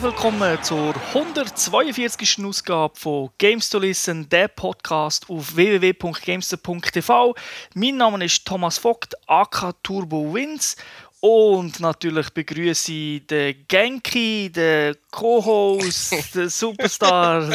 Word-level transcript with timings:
Herzlich 0.00 0.16
willkommen 0.16 0.62
zur 0.62 0.94
142. 1.14 2.42
Ausgabe 2.42 2.98
von 2.98 3.28
Games 3.36 3.68
to 3.68 3.78
Listen, 3.78 4.26
der 4.30 4.48
Podcast 4.48 5.28
auf 5.28 5.54
www.gamester.tv. 5.54 7.34
Mein 7.74 7.98
Name 7.98 8.24
ist 8.24 8.46
Thomas 8.46 8.78
Vogt, 8.78 9.14
AK 9.26 9.74
Turbo 9.82 10.32
Wins. 10.32 10.76
Und 11.20 11.80
natürlich 11.80 12.30
begrüße 12.30 12.90
ich 12.90 13.26
den 13.26 13.66
Genki, 13.68 14.50
den 14.50 14.96
Co-Host, 15.10 16.34
den 16.34 16.48
Superstar, 16.48 17.50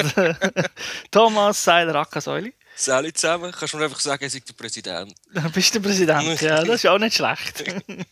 Thomas 1.09 1.63
Seiler 1.63 1.95
Akasäuli. 1.95 2.53
Salut 2.77 3.17
zusammen, 3.17 3.53
kannst 3.57 3.73
du 3.73 3.77
mir 3.77 3.85
einfach 3.85 4.01
sagen, 4.01 4.25
ich 4.25 4.33
sei 4.33 4.41
der 4.45 4.53
Präsident. 4.53 5.15
Du 5.33 5.49
bist 5.49 5.73
der 5.73 5.79
Präsident, 5.79 6.41
ja, 6.41 6.61
das 6.61 6.75
ist 6.75 6.87
auch 6.87 6.99
nicht 6.99 7.15
schlecht. 7.15 7.63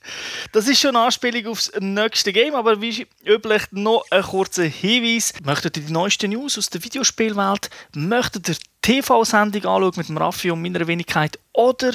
Das 0.52 0.67
ist 0.67 0.80
schon 0.80 0.95
eine 0.95 1.05
Anspielung 1.05 1.48
aufs 1.48 1.72
nächste 1.80 2.31
Game, 2.31 2.53
aber 2.55 2.80
wie 2.80 3.08
üblich 3.26 3.63
noch 3.72 4.05
ein 4.12 4.22
kurzer 4.22 4.63
Hinweis. 4.63 5.34
Möchtet 5.44 5.77
ihr 5.77 5.84
die 5.84 5.91
neuesten 5.91 6.31
News 6.31 6.58
aus 6.58 6.70
der 6.70 6.84
Videospielwelt? 6.84 7.70
Möchtet 7.95 8.49
ihr 8.49 8.55
TV-Sendung 8.81 9.66
anschauen 9.66 9.94
mit 9.95 10.09
dem 10.09 10.17
Raffi 10.17 10.52
und 10.52 10.62
meiner 10.62 10.86
Wenigkeit? 10.88 11.39
Oder 11.53 11.94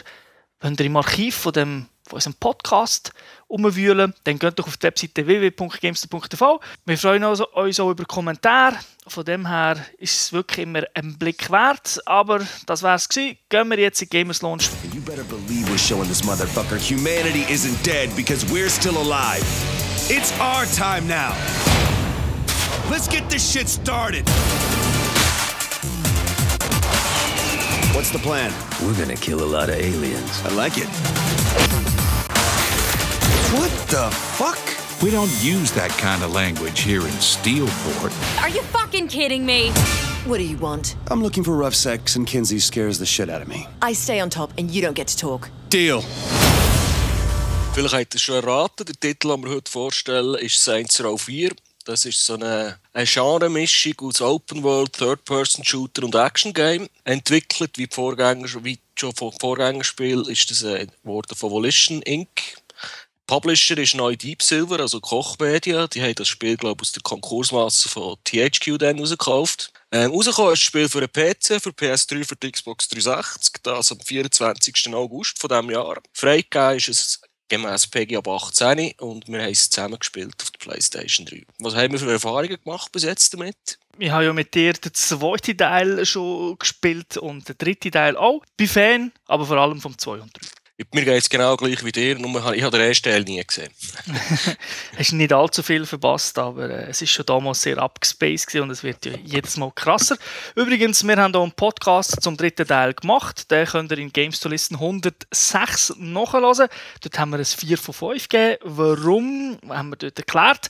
wenn 0.61 0.75
ihr 0.75 0.87
im 0.87 0.97
Archiv 0.97 1.37
von, 1.37 1.53
dem, 1.53 1.87
von 2.09 2.17
unserem 2.17 2.35
Podcast 2.35 3.13
umwühlen, 3.47 4.15
dann 4.25 4.39
geht 4.39 4.59
doch 4.59 4.67
auf 4.67 4.77
die 4.77 4.85
Webseite 4.85 5.27
www.gamester.tv. 5.27 6.61
Wir 6.85 6.99
freuen 6.99 7.25
uns 7.25 7.41
auch 7.81 7.91
über 7.91 8.05
Kommentare. 8.05 8.77
Von 9.07 9.25
dem 9.25 9.47
her 9.47 9.77
ist 9.99 10.21
es 10.21 10.33
wirklich 10.33 10.65
immer 10.67 10.83
ein 10.95 11.17
Blick 11.17 11.51
wert. 11.51 12.01
Aber 12.07 12.47
das 12.67 12.83
wär's 12.83 13.09
gewesen. 13.09 13.39
Gehen 13.49 13.71
wir 13.71 13.79
jetzt 13.79 14.03
in 14.03 14.09
Gamers 14.09 14.43
Launch. 14.43 14.71
You 14.93 15.01
better 15.01 15.25
believe 15.25 15.69
we're 15.71 15.79
showing 15.79 16.09
this 16.09 16.23
motherfucker 16.25 16.79
humanity 16.79 17.45
isn't 17.51 17.83
dead 17.87 18.15
because 18.17 18.45
we're 18.53 18.71
still 18.71 18.97
alive. 18.99 19.45
It's 20.11 20.33
our 20.41 20.67
time 20.77 21.07
now. 21.07 21.35
Let's 22.91 23.09
get 23.09 23.29
this 23.29 23.51
shit 23.51 23.69
started. 23.69 24.27
What's 27.95 28.11
the 28.11 28.19
plan? 28.19 28.53
We're 28.83 28.97
gonna 28.97 29.17
kill 29.17 29.43
a 29.43 29.51
lot 29.51 29.69
of 29.71 29.75
aliens. 29.75 30.43
I 30.45 30.55
like 30.55 30.79
it. 30.79 31.98
What 33.53 33.71
the 33.89 34.11
fuck? 34.37 34.59
We 35.03 35.11
don't 35.11 35.33
use 35.43 35.73
that 35.73 35.89
kind 35.93 36.23
of 36.23 36.35
language 36.35 36.81
here 36.81 37.01
in 37.01 37.15
Steelport. 37.19 38.13
Are 38.43 38.51
you 38.51 38.61
fucking 38.61 39.09
kidding 39.09 39.47
me? 39.47 39.71
What 40.27 40.37
do 40.37 40.45
you 40.45 40.59
want? 40.59 40.97
I'm 41.11 41.23
looking 41.23 41.43
for 41.43 41.57
rough 41.57 41.75
sex 41.75 42.15
and 42.15 42.27
Kinsey 42.27 42.59
scares 42.59 42.99
the 42.99 43.07
shit 43.07 43.31
out 43.31 43.41
of 43.41 43.49
me. 43.49 43.67
I 43.81 43.95
stay 43.95 44.21
on 44.21 44.29
top 44.29 44.51
and 44.59 44.71
you 44.71 44.83
don't 44.83 44.95
get 44.95 45.07
to 45.09 45.17
talk. 45.17 45.49
Deal. 45.71 46.03
Vielleicht 47.73 47.95
habt 47.95 48.15
ihr 48.15 48.17
es 48.17 48.21
schon 48.21 48.35
erraten, 48.35 48.85
der 48.85 48.95
Titel, 49.01 49.29
den 49.29 49.43
wir 49.45 49.51
heute 49.51 49.71
vorstellen, 49.71 50.35
ist 50.35 50.63
Saints 50.63 51.03
Row 51.03 51.19
4. 51.19 51.51
Das 51.87 52.05
ist 52.05 52.27
so 52.27 52.35
eine, 52.35 52.77
eine 52.93 53.07
Genre-Mischung 53.07 53.95
aus 54.01 54.21
Open 54.21 54.63
World, 54.63 54.93
Third-Person-Shooter 54.93 56.03
und 56.03 56.15
Action-Game. 56.15 56.87
Entwickelt 57.05 57.79
wie, 57.79 57.87
die 57.87 57.95
Vorgänger, 57.95 58.47
wie 58.63 58.79
schon 58.95 59.15
vom 59.15 59.33
Vorgängerspiel 59.33 60.29
ist 60.29 60.51
das 60.51 60.65
äh, 60.65 60.87
worden 61.03 61.35
von 61.35 61.51
Volition 61.51 62.03
Inc. 62.03 62.29
Publisher 63.29 63.77
ist 63.77 63.95
neu 63.95 64.17
Deep 64.17 64.43
Silver, 64.43 64.81
also 64.81 65.03
Koch 65.03 65.39
Media. 65.39 65.87
Die 65.87 66.03
haben 66.03 66.15
das 66.15 66.29
Spiel, 66.29 66.57
glaube 66.57 66.81
ich, 66.81 66.89
aus 66.89 66.93
der 66.93 67.03
Konkursmasse 67.03 67.87
von 67.91 68.17
THQ 68.25 68.79
dann 68.79 68.99
rausgekauft. 68.99 69.71
Ähm, 69.93 70.13
rausgekommen 70.13 70.55
ist 70.55 70.63
das 70.63 70.67
Spiel 70.67 70.89
für 70.89 71.01
einen 71.01 71.13
PC, 71.13 71.63
für 71.63 71.69
PS3, 71.69 72.27
für 72.27 72.37
die 72.37 72.51
Xbox 72.51 72.89
360, 72.89 73.63
das 73.63 73.93
am 73.93 74.01
24. 74.01 74.95
August 74.95 75.39
von 75.39 75.49
diesem 75.49 75.71
Jahr. 75.71 76.01
Freigegeben 76.15 76.79
ist 76.79 76.89
es 76.89 77.21
gemäß 77.51 77.87
PG 77.89 78.17
ab 78.17 78.29
18 78.29 78.93
und 78.99 79.29
wir 79.29 79.43
haben 79.43 79.53
es 79.53 79.69
zusammen 79.69 79.99
gespielt 79.99 80.35
auf 80.41 80.51
der 80.51 80.59
PlayStation 80.59 81.27
3. 81.27 81.45
Was 81.59 81.75
haben 81.75 81.93
wir 81.93 81.99
für 81.99 82.11
Erfahrungen 82.11 82.59
gemacht 82.65 82.91
bis 82.93 83.03
jetzt 83.03 83.35
damit? 83.35 83.79
Ich 83.99 84.11
habe 84.11 84.25
ja 84.25 84.33
mit 84.33 84.55
dir 84.55 84.73
den 84.73 84.95
zweiten 84.95 85.57
Teil 85.57 86.07
schon 86.07 86.59
gespielt 86.59 87.19
und 87.19 87.47
den 87.47 87.59
dritten 87.59 87.91
Teil 87.91 88.17
auch. 88.17 88.43
Bin 88.57 88.69
Fan, 88.69 89.13
aber 89.27 89.45
vor 89.45 89.59
allem 89.59 89.81
vom 89.83 89.99
2 89.99 90.13
und 90.21 90.35
3. 90.35 90.47
Mir 90.93 91.05
geht 91.05 91.23
es 91.23 91.29
genau 91.29 91.57
gleich 91.57 91.85
wie 91.85 91.91
dir, 91.91 92.17
nur 92.21 92.55
ich 92.55 92.63
habe 92.63 92.79
den 92.79 92.87
ersten 92.87 93.11
Teil 93.11 93.25
nie 93.25 93.43
gesehen. 93.45 93.73
Hast 94.97 95.13
nicht 95.13 95.33
allzu 95.33 95.65
viel 95.65 95.85
verpasst, 95.85 96.39
aber 96.39 96.71
äh, 96.71 96.89
es 96.89 97.03
ist 97.03 97.11
schon 97.11 97.27
damals 97.27 97.63
sehr 97.63 97.79
abgespaced 97.79 98.55
und 98.61 98.71
es 98.71 98.85
wird 98.85 99.05
ja 99.05 99.15
jedes 99.25 99.57
Mal 99.57 99.73
krasser. 99.75 100.17
Übrigens, 100.55 101.05
wir 101.05 101.17
haben 101.17 101.33
hier 101.33 101.43
einen 101.43 101.51
Podcast 101.51 102.23
zum 102.23 102.37
dritten 102.37 102.69
Teil 102.69 102.95
gemacht. 102.95 103.51
Den 103.51 103.67
könnt 103.67 103.91
ihr 103.91 103.99
in 103.99 104.13
Games 104.13 104.39
to 104.39 104.49
Listen 104.49 104.77
106 104.77 105.95
nachhören. 105.99 106.69
Dort 107.01 107.19
haben 107.19 107.31
wir 107.31 107.39
ein 107.39 107.45
4 107.45 107.77
von 107.77 107.95
5 107.95 108.29
gegeben. 108.29 108.59
Warum, 108.63 109.59
haben 109.69 109.91
wir 109.91 109.97
dort 109.97 110.19
erklärt. 110.19 110.69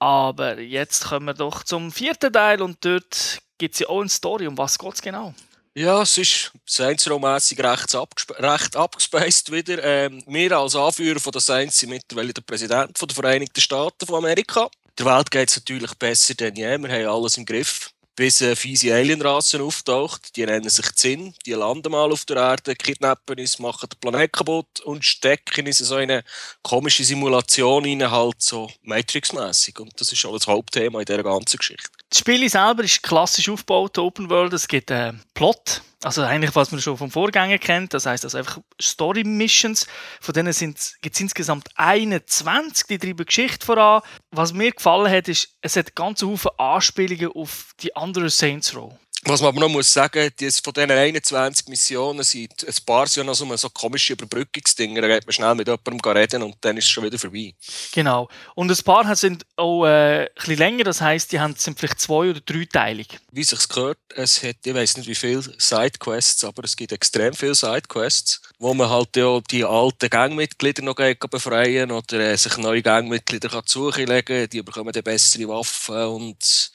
Aber 0.00 0.58
jetzt 0.58 1.04
kommen 1.06 1.26
wir 1.26 1.34
doch 1.34 1.62
zum 1.62 1.92
vierten 1.92 2.32
Teil 2.32 2.60
und 2.60 2.84
dort 2.84 3.40
gibt 3.58 3.74
es 3.74 3.80
ja 3.80 3.88
auch 3.88 4.00
eine 4.00 4.08
Story. 4.08 4.48
Um 4.48 4.58
was 4.58 4.80
geht 4.80 4.94
es 4.94 5.00
genau? 5.00 5.32
Ja, 5.76 6.02
es 6.02 6.16
ist 6.18 6.52
Saints 6.66 7.10
Row-mässig 7.10 7.58
recht, 7.58 7.92
recht 8.38 8.76
abgespaced 8.76 9.50
wieder. 9.50 9.82
Ähm, 9.82 10.22
wir 10.24 10.56
als 10.56 10.76
Anführer 10.76 11.18
von 11.18 11.32
der 11.32 11.40
Saints 11.40 11.78
sind 11.78 11.90
mittlerweile 11.90 12.32
der 12.32 12.42
Präsident 12.42 12.96
von 12.96 13.08
der 13.08 13.14
Vereinigten 13.16 13.60
Staaten 13.60 14.06
von 14.06 14.18
Amerika. 14.18 14.70
Der 14.96 15.06
Welt 15.06 15.32
geht 15.32 15.50
es 15.50 15.56
natürlich 15.56 15.92
besser 15.94 16.34
denn 16.34 16.54
je. 16.54 16.78
Wir 16.78 16.88
haben 16.88 17.08
alles 17.08 17.38
im 17.38 17.44
Griff. 17.44 17.90
Bis 18.14 18.40
eine 18.40 18.54
fiese 18.54 18.94
Alienrasse 18.94 19.60
auftaucht. 19.60 20.36
Die 20.36 20.46
nennen 20.46 20.70
sich 20.70 20.94
Zinn. 20.94 21.34
Die 21.44 21.54
landen 21.54 21.90
mal 21.90 22.12
auf 22.12 22.24
der 22.24 22.36
Erde, 22.36 22.76
kidnappen 22.76 23.40
uns, 23.40 23.58
machen 23.58 23.88
den 23.88 23.98
Planet 23.98 24.32
kaputt 24.32 24.78
und 24.84 25.04
stecken 25.04 25.66
uns 25.66 25.80
in 25.80 25.86
so 25.86 25.96
eine 25.96 26.22
komische 26.62 27.02
Simulation 27.02 27.84
rein, 27.84 28.08
halt 28.12 28.40
so 28.40 28.70
Matrix-mässig. 28.82 29.80
Und 29.80 30.00
das 30.00 30.12
ist 30.12 30.24
auch 30.24 30.34
das 30.34 30.46
Hauptthema 30.46 31.00
in 31.00 31.04
dieser 31.06 31.24
ganzen 31.24 31.56
Geschichte. 31.56 31.90
Das 32.14 32.20
Spiel 32.20 32.48
selber 32.48 32.84
ist 32.84 33.02
klassisch 33.02 33.48
aufgebaut, 33.48 33.98
Open 33.98 34.30
World. 34.30 34.52
Es 34.52 34.68
gibt 34.68 34.92
einen 34.92 35.20
Plot, 35.34 35.82
also 36.04 36.22
eigentlich 36.22 36.54
was 36.54 36.70
man 36.70 36.80
schon 36.80 36.96
vom 36.96 37.10
Vorgänger 37.10 37.58
kennt. 37.58 37.92
Das 37.92 38.06
heißt 38.06 38.22
also 38.22 38.38
einfach 38.38 38.60
Story 38.80 39.24
Missions. 39.24 39.88
Von 40.20 40.32
denen 40.32 40.54
gibt 40.54 41.14
es 41.16 41.20
insgesamt 41.20 41.70
21, 41.74 42.86
die 42.86 42.98
treiben 42.98 43.26
Geschichte 43.26 43.66
voran. 43.66 44.00
Was 44.30 44.52
mir 44.52 44.70
gefallen 44.70 45.10
hat, 45.10 45.26
ist, 45.26 45.56
es 45.60 45.74
hat 45.74 45.96
ganz 45.96 46.22
Haufen 46.22 46.52
Anspielungen 46.56 47.32
auf 47.32 47.72
die 47.80 47.96
anderen 47.96 48.28
Saints 48.28 48.76
Row. 48.76 48.96
Was 49.26 49.40
man 49.40 49.48
aber 49.48 49.60
noch 49.60 49.68
muss 49.70 49.90
sagen, 49.90 50.30
die 50.38 50.50
von 50.50 50.72
diesen 50.74 50.90
21 50.90 51.68
Missionen 51.68 52.22
sind 52.22 52.52
ein 52.66 52.74
paar 52.84 53.06
sind 53.06 53.26
noch 53.26 53.34
so, 53.34 53.56
so 53.56 53.70
komische 53.70 54.12
Überbrückungsdinger. 54.12 55.00
Da 55.00 55.08
geht 55.08 55.26
man 55.26 55.32
schnell 55.32 55.54
mit 55.54 55.66
jemandem 55.66 56.12
reden 56.12 56.42
und 56.42 56.56
dann 56.60 56.76
ist 56.76 56.84
es 56.84 56.90
schon 56.90 57.04
wieder 57.04 57.18
vorbei. 57.18 57.54
Genau. 57.92 58.28
Und 58.54 58.70
ein 58.70 58.84
paar 58.84 59.16
sind 59.16 59.46
auch 59.56 59.86
äh, 59.86 60.24
ein 60.24 60.28
bisschen 60.34 60.58
länger, 60.58 60.84
das 60.84 61.00
heisst, 61.00 61.32
die 61.32 61.40
haben, 61.40 61.54
sind 61.56 61.78
vielleicht 61.78 62.00
zwei- 62.00 62.30
oder 62.30 62.40
dreiteilig. 62.40 63.18
Wie 63.32 63.44
sich 63.44 63.68
gehört, 63.68 63.98
es 64.14 64.42
hat, 64.42 64.56
ich 64.64 64.74
weiß 64.74 64.98
nicht 64.98 65.08
wie 65.08 65.14
viele 65.14 65.42
Sidequests, 65.58 66.44
aber 66.44 66.64
es 66.64 66.76
gibt 66.76 66.92
extrem 66.92 67.32
viele 67.32 67.54
Sidequests, 67.54 68.42
wo 68.58 68.74
man 68.74 68.90
halt 68.90 69.16
ja 69.16 69.40
die 69.50 69.64
alten 69.64 70.10
Gangmitglieder 70.10 70.82
noch 70.82 70.96
befreien 70.96 71.90
oder 71.90 72.20
äh, 72.20 72.36
sich 72.36 72.56
neue 72.58 72.82
Gangmitglieder 72.82 73.48
kann 73.48 73.66
zulegen 73.66 74.24
kann. 74.24 74.48
Die 74.50 74.62
bekommen 74.62 74.92
dann 74.92 75.02
bessere 75.02 75.48
Waffen 75.48 76.04
und 76.04 76.70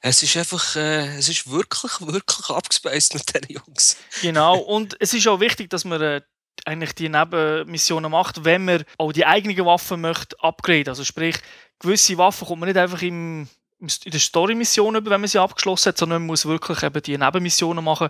es 0.00 0.22
ist 0.22 0.36
einfach, 0.36 0.76
äh, 0.76 1.16
es 1.18 1.28
ist 1.28 1.50
wirklich, 1.50 1.85
wirklich 2.00 2.50
abgespaced 2.50 3.14
mit 3.14 3.34
diesen 3.34 3.62
Jungs. 3.66 3.96
Genau, 4.22 4.58
und 4.74 4.96
es 5.00 5.14
ist 5.14 5.26
auch 5.28 5.40
wichtig, 5.40 5.70
dass 5.70 5.84
man 5.84 6.00
äh, 6.00 6.20
eigentlich 6.64 6.94
die 6.94 7.08
Nebenmissionen 7.08 8.10
macht, 8.10 8.44
wenn 8.44 8.64
man 8.64 8.84
auch 8.98 9.12
die 9.12 9.26
eigenen 9.26 9.64
Waffen 9.64 10.00
möchte 10.00 10.36
upgraden. 10.40 10.88
Also 10.88 11.04
sprich, 11.04 11.36
gewisse 11.78 12.18
Waffen 12.18 12.46
kommt 12.46 12.60
man 12.60 12.68
nicht 12.68 12.78
einfach 12.78 13.02
im, 13.02 13.48
in 13.78 14.10
der 14.10 14.20
Story-Mission 14.20 14.96
über, 14.96 15.10
wenn 15.10 15.20
man 15.20 15.28
sie 15.28 15.38
abgeschlossen 15.40 15.90
hat, 15.90 15.98
sondern 15.98 16.22
man 16.22 16.28
muss 16.28 16.46
wirklich 16.46 16.82
eben 16.82 17.02
die 17.02 17.18
Nebenmissionen 17.18 17.84
machen. 17.84 18.08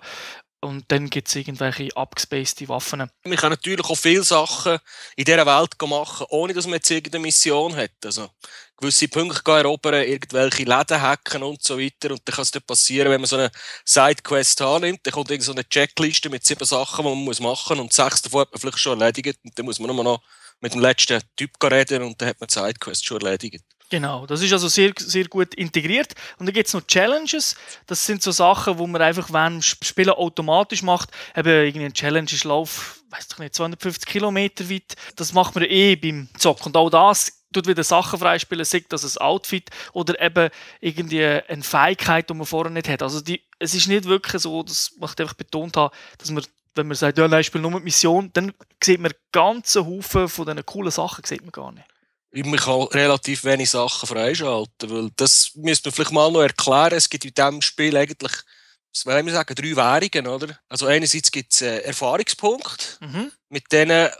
Und 0.61 0.85
dann 0.89 1.11
gibt 1.11 1.29
es 1.29 1.37
irgendwelche 1.37 1.95
abgespacede 1.97 2.69
Waffen. 2.69 3.11
Man 3.25 3.37
kann 3.37 3.51
natürlich 3.51 3.85
auch 3.85 3.97
viele 3.97 4.23
Sachen 4.23 4.79
in 5.15 5.25
dieser 5.25 5.47
Welt 5.47 5.75
machen, 5.87 6.27
ohne 6.31 6.55
dass 6.55 6.67
man 6.67 6.75
jetzt 6.75 6.91
irgendeine 6.91 7.23
Mission 7.23 7.77
hat. 7.77 7.93
Also 8.05 8.31
gewisse 8.77 9.09
Punkte 9.09 9.51
erobern, 9.51 10.07
irgendwelche 10.07 10.65
Läden 10.65 11.01
hacken 11.01 11.43
und 11.43 11.63
so 11.63 11.79
weiter. 11.79 12.11
Und 12.11 12.23
dann 12.25 12.35
kann 12.35 12.43
es 12.43 12.51
dann 12.51 12.63
passieren, 12.63 13.11
wenn 13.11 13.21
man 13.21 13.29
so 13.29 13.37
eine 13.37 13.51
Sidequest 13.85 14.61
annimmt, 14.63 15.01
dann 15.03 15.13
kommt 15.13 15.31
irgend 15.31 15.45
so 15.45 15.53
eine 15.53 15.69
Checkliste 15.69 16.29
mit 16.31 16.45
sieben 16.45 16.65
Sachen, 16.65 17.05
die 17.05 17.11
man 17.11 17.25
muss 17.25 17.41
machen 17.41 17.77
muss. 17.77 17.85
Und 17.85 17.93
sechs 17.93 18.23
davon 18.23 18.43
hat 18.43 18.53
man 18.53 18.61
vielleicht 18.61 18.79
schon 18.79 19.01
erledigt. 19.01 19.39
Und 19.45 19.59
dann 19.59 19.67
muss 19.67 19.79
man 19.79 19.95
nur 19.95 20.05
noch 20.05 20.23
mit 20.61 20.75
dem 20.75 20.81
letzten 20.81 21.21
Typ 21.37 21.51
reden 21.63 22.03
und 22.03 22.21
dann 22.21 22.31
hat 22.31 22.41
man 22.41 22.49
die 22.49 22.55
Sidequest 22.55 23.05
schon 23.05 23.21
erledigt. 23.21 23.65
Genau, 23.89 24.27
das 24.27 24.43
ist 24.43 24.53
also 24.53 24.67
sehr, 24.67 24.93
sehr 24.99 25.29
gut 25.29 25.55
integriert. 25.55 26.15
Und 26.39 26.47
dann 26.47 26.53
gibt 26.53 26.67
es 26.67 26.75
noch 26.75 26.85
Challenges. 26.87 27.55
Das 27.87 28.05
sind 28.05 28.21
so 28.21 28.33
Sachen, 28.33 28.79
wo 28.79 28.87
man 28.87 29.01
einfach, 29.01 29.33
wenn 29.33 29.63
Spielen 29.63 30.11
automatisch 30.11 30.83
macht, 30.83 31.11
eben 31.37 31.49
irgendein 31.49 31.93
Challenge 31.93 32.31
ist 32.31 32.43
Lauf, 32.43 33.01
weiß 33.11 33.29
ich 33.33 33.39
nicht, 33.39 33.55
250 33.55 34.09
Kilometer 34.09 34.69
weit. 34.69 34.97
Das 35.15 35.33
macht 35.33 35.55
man 35.55 35.65
eh 35.65 35.95
beim 35.95 36.29
Zocken. 36.37 36.67
Und 36.67 36.77
auch 36.77 36.91
das 36.91 37.45
tut 37.57 37.67
wieder 37.67 37.85
Sachen 37.85 38.19
freispielen, 38.19 38.65
sei 38.65 38.85
das 38.89 39.17
ein 39.17 39.23
Outfit 39.23 39.71
oder 39.93 40.21
eben 40.21 40.51
irgendwie 40.81 41.25
eine 41.25 41.63
Fähigkeit, 41.63 42.29
die 42.29 42.35
man 42.35 42.47
vorher 42.47 42.71
nicht 42.71 42.89
hat. 42.89 43.03
Also 43.03 43.21
die, 43.21 43.43
es 43.59 43.75
ist 43.75 43.89
nicht 43.89 44.05
wirklich 44.05 44.43
so, 44.43 44.63
das 44.63 44.93
möchte 44.99 45.23
ich 45.23 45.29
einfach 45.29 45.37
betont 45.37 45.77
haben, 45.77 45.95
dass 46.19 46.31
man 46.31 46.45
wenn 46.77 46.89
man 46.89 46.97
sagt, 46.97 47.17
ja, 47.17 47.27
nein, 47.27 47.41
ich 47.41 47.47
spiele 47.47 47.63
nur 47.63 47.71
mit 47.71 47.85
Mission, 47.85 48.31
dann 48.35 48.53
sieht 48.85 49.01
man 49.01 49.11
ganze 49.33 49.87
Haufen 49.87 50.29
von 50.29 50.45
diesen 50.45 50.67
coolen 50.67 50.91
Sachen 50.91 51.25
sieht 51.25 51.41
man 51.41 51.51
gar 51.51 51.73
nicht. 51.73 51.87
man 52.47 52.59
kann 52.59 52.83
relativ 52.83 53.45
wenig 53.45 53.71
Sachen 53.71 54.07
freischalten, 54.07 54.91
weil 54.91 55.11
das 55.17 55.53
müsste 55.55 55.89
man 55.89 55.95
vielleicht 55.95 56.13
mal 56.13 56.31
noch 56.31 56.43
erklären. 56.43 56.93
Es 56.93 57.09
gibt 57.09 57.25
in 57.25 57.33
diesem 57.33 57.63
Spiel 57.63 57.97
eigentlich, 57.97 58.33
wir 59.05 59.33
sagen, 59.33 59.55
drei 59.55 59.77
Währungen, 59.77 60.27
oder? 60.27 60.59
Also 60.69 60.87
einerseits 60.87 61.31
gibt 61.31 61.53
es 61.53 61.63
äh, 61.63 61.81
Erfahrungspunkte, 61.81 62.85
Mhm. 63.01 63.31
mit 63.51 63.71
denen 63.73 64.11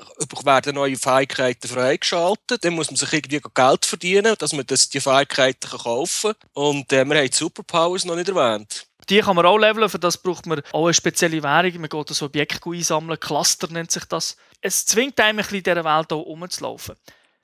werden 0.45 0.75
neue 0.75 0.97
Fähigkeiten 0.97 1.69
freigeschaltet. 1.69 2.65
Dann 2.65 2.75
muss 2.75 2.91
man 2.91 2.97
sich 2.97 3.13
irgendwie 3.13 3.41
Geld 3.55 3.87
verdienen, 3.87 4.35
dass 4.39 4.53
man 4.53 4.67
das, 4.67 4.89
die 4.89 5.01
Fähigkeiten 5.01 5.69
kann 5.69 5.79
kaufen 5.79 6.33
kann. 6.33 6.51
Und 6.53 6.93
äh, 6.93 7.05
wir 7.05 7.17
haben 7.17 7.31
die 7.31 7.37
Superpowers 7.37 8.05
noch 8.05 8.17
nicht 8.17 8.29
erwähnt. 8.29 8.87
Die 9.09 9.21
kann 9.21 9.37
man 9.37 9.47
auch 9.47 9.57
leveln, 9.57 9.89
für 9.89 10.01
das 10.01 10.19
braucht 10.19 10.47
man 10.47 10.63
auch 10.73 10.87
eine 10.87 10.95
spezielle 10.95 11.43
Währung. 11.43 11.81
Man 11.81 11.89
geht 11.89 12.11
das 12.11 12.23
Objekt 12.23 12.67
einsammeln, 12.67 13.21
Cluster 13.21 13.69
nennt 13.69 13.93
sich 13.93 14.05
das. 14.05 14.37
Es 14.61 14.85
zwingt 14.85 15.19
einem 15.21 15.39
ein 15.39 15.43
bisschen 15.43 15.59
in 15.59 15.63
dieser 15.63 15.85
Welt 15.85 16.13
auch 16.13 16.27
rumzulaufen. 16.27 16.97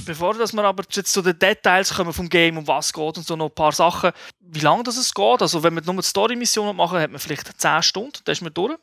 Bevor 0.04 0.34
dass 0.34 0.52
wir 0.52 0.64
aber 0.64 0.84
jetzt 0.90 1.12
zu 1.12 1.22
den 1.22 1.38
Details 1.38 1.94
kommen 1.94 2.12
vom 2.12 2.28
Game, 2.28 2.58
um 2.58 2.66
was 2.66 2.86
es 2.86 2.92
geht 2.92 3.16
und 3.16 3.26
so 3.26 3.36
noch 3.36 3.50
ein 3.50 3.54
paar 3.54 3.72
Sachen, 3.72 4.12
wie 4.40 4.60
lange 4.60 4.82
das 4.82 4.96
es 4.96 5.14
geht. 5.14 5.42
Also 5.42 5.62
wenn 5.62 5.74
wir 5.74 5.82
nur 5.82 5.96
die 5.96 6.02
Story-Mission 6.02 6.74
machen, 6.76 6.98
hat 6.98 7.10
man 7.10 7.20
vielleicht 7.20 7.60
10 7.60 7.82
Stunden, 7.82 8.18
dann 8.24 8.32
ist 8.32 8.42
man 8.42 8.54
durch. 8.54 8.76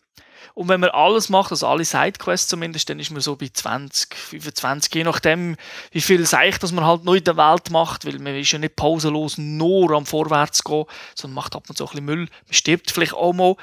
Und 0.54 0.68
wenn 0.68 0.80
man 0.80 0.89
alles 0.89 1.30
macht, 1.30 1.51
also 1.51 1.68
alle 1.68 1.86
Sidequests 1.86 2.48
zumindest, 2.48 2.89
dann 2.89 3.00
ist 3.00 3.12
man 3.12 3.21
so 3.21 3.36
bei 3.36 3.50
20, 3.54 4.16
25, 4.16 4.94
je 4.94 5.04
nachdem, 5.04 5.56
wie 5.92 6.01
viel 6.01 6.25
Seich 6.25 6.57
dass 6.57 6.71
man 6.71 6.86
halt 6.86 7.04
noch 7.04 7.13
in 7.13 7.24
der 7.24 7.38
Welt 7.38 7.69
macht, 7.69 8.06
weil 8.06 8.19
man 8.19 8.36
ist 8.36 8.51
ja 8.51 8.60
nicht 8.60 8.75
pausenlos 8.75 9.38
nur 9.38 9.92
am 9.92 10.06
Vorwärts 10.06 10.63
gehen, 10.63 10.86
sondern 11.16 11.36
macht 11.36 11.56
ab 11.56 11.63
und 11.69 11.77
zu 11.77 11.86
ein 11.86 11.89
bisschen 11.89 12.06
Müll. 12.06 12.27
Man 12.45 12.54
stirbt 12.54 12.92
vielleicht 12.92 13.13
auch 13.13 13.33
mal, 13.33 13.56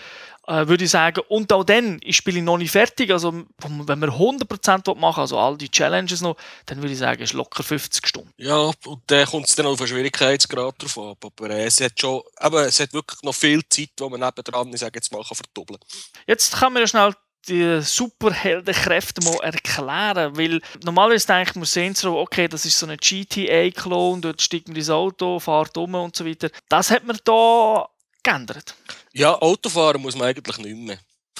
äh, 0.46 0.68
würde 0.68 0.84
ich 0.84 0.90
sagen. 0.90 1.22
Und 1.28 1.52
auch 1.52 1.64
dann 1.64 1.98
ist 1.98 2.08
das 2.08 2.16
Spiel 2.16 2.42
noch 2.42 2.58
nicht 2.58 2.70
fertig. 2.70 3.10
Also 3.10 3.44
wenn 3.58 3.98
man 3.98 4.10
100% 4.10 4.94
machen 4.94 5.16
will, 5.16 5.20
also 5.20 5.38
all 5.38 5.56
die 5.56 5.70
Challenges 5.70 6.20
noch, 6.20 6.36
dann 6.66 6.78
würde 6.78 6.92
ich 6.92 6.98
sagen, 6.98 7.22
ist 7.22 7.32
locker 7.32 7.62
50 7.62 8.06
Stunden. 8.06 8.32
Ja, 8.36 8.70
und 8.84 9.02
dann 9.06 9.26
kommt 9.26 9.48
es 9.48 9.54
dann 9.54 9.66
auf 9.66 9.78
den 9.78 9.86
Schwierigkeitsgrad 9.86 10.74
drauf 10.82 10.98
ab. 10.98 11.24
Aber 11.24 11.50
äh, 11.50 11.64
es, 11.64 11.80
hat 11.80 11.98
schon, 12.00 12.22
aber 12.36 12.66
es 12.66 12.80
hat 12.80 12.92
wirklich 12.92 13.22
noch 13.22 13.34
viel 13.34 13.62
Zeit, 13.68 13.90
wo 13.98 14.08
man 14.08 14.20
nebendran, 14.20 14.72
ich 14.72 14.80
sage 14.80 14.98
jetzt 14.98 15.12
mal, 15.12 15.22
kann 15.22 15.36
verdoppeln 15.36 15.78
Jetzt 16.26 16.54
kann 16.54 16.72
man 16.72 16.82
ja 16.82 16.86
schnell 16.86 17.14
die 17.48 17.80
Superheldenkräfte 17.80 19.22
mal 19.22 19.38
erklären, 19.42 20.36
weil 20.36 20.60
normalerweise 20.84 21.28
denkt 21.28 21.54
man 21.54 21.64
sehen 21.64 21.94
so, 21.94 22.18
okay, 22.18 22.48
das 22.48 22.64
ist 22.64 22.76
so 22.76 22.86
ein 22.86 22.96
GTA-Klon, 22.96 24.20
dort 24.20 24.42
steigt 24.42 24.66
man 24.66 24.76
ins 24.76 24.90
Auto, 24.90 25.38
fährt 25.38 25.76
um 25.76 25.94
und 25.94 26.16
so 26.16 26.26
weiter. 26.26 26.50
Das 26.68 26.90
hat 26.90 27.04
man 27.04 27.18
da 27.24 27.88
geändert. 28.22 28.74
Ja, 29.16 29.34
Autofahren 29.40 30.02
muss 30.02 30.14
man 30.14 30.28
eigentlich 30.28 30.58
nicht 30.58 30.76
mehr. 30.76 30.98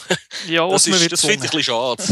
Ja, 0.49 0.69
das 0.69 0.87
ist, 0.87 1.11
das 1.11 1.21
finde 1.23 1.47
ich 1.47 1.53
ein 1.53 1.59
bisschen 1.59 1.63
schade. 1.65 2.05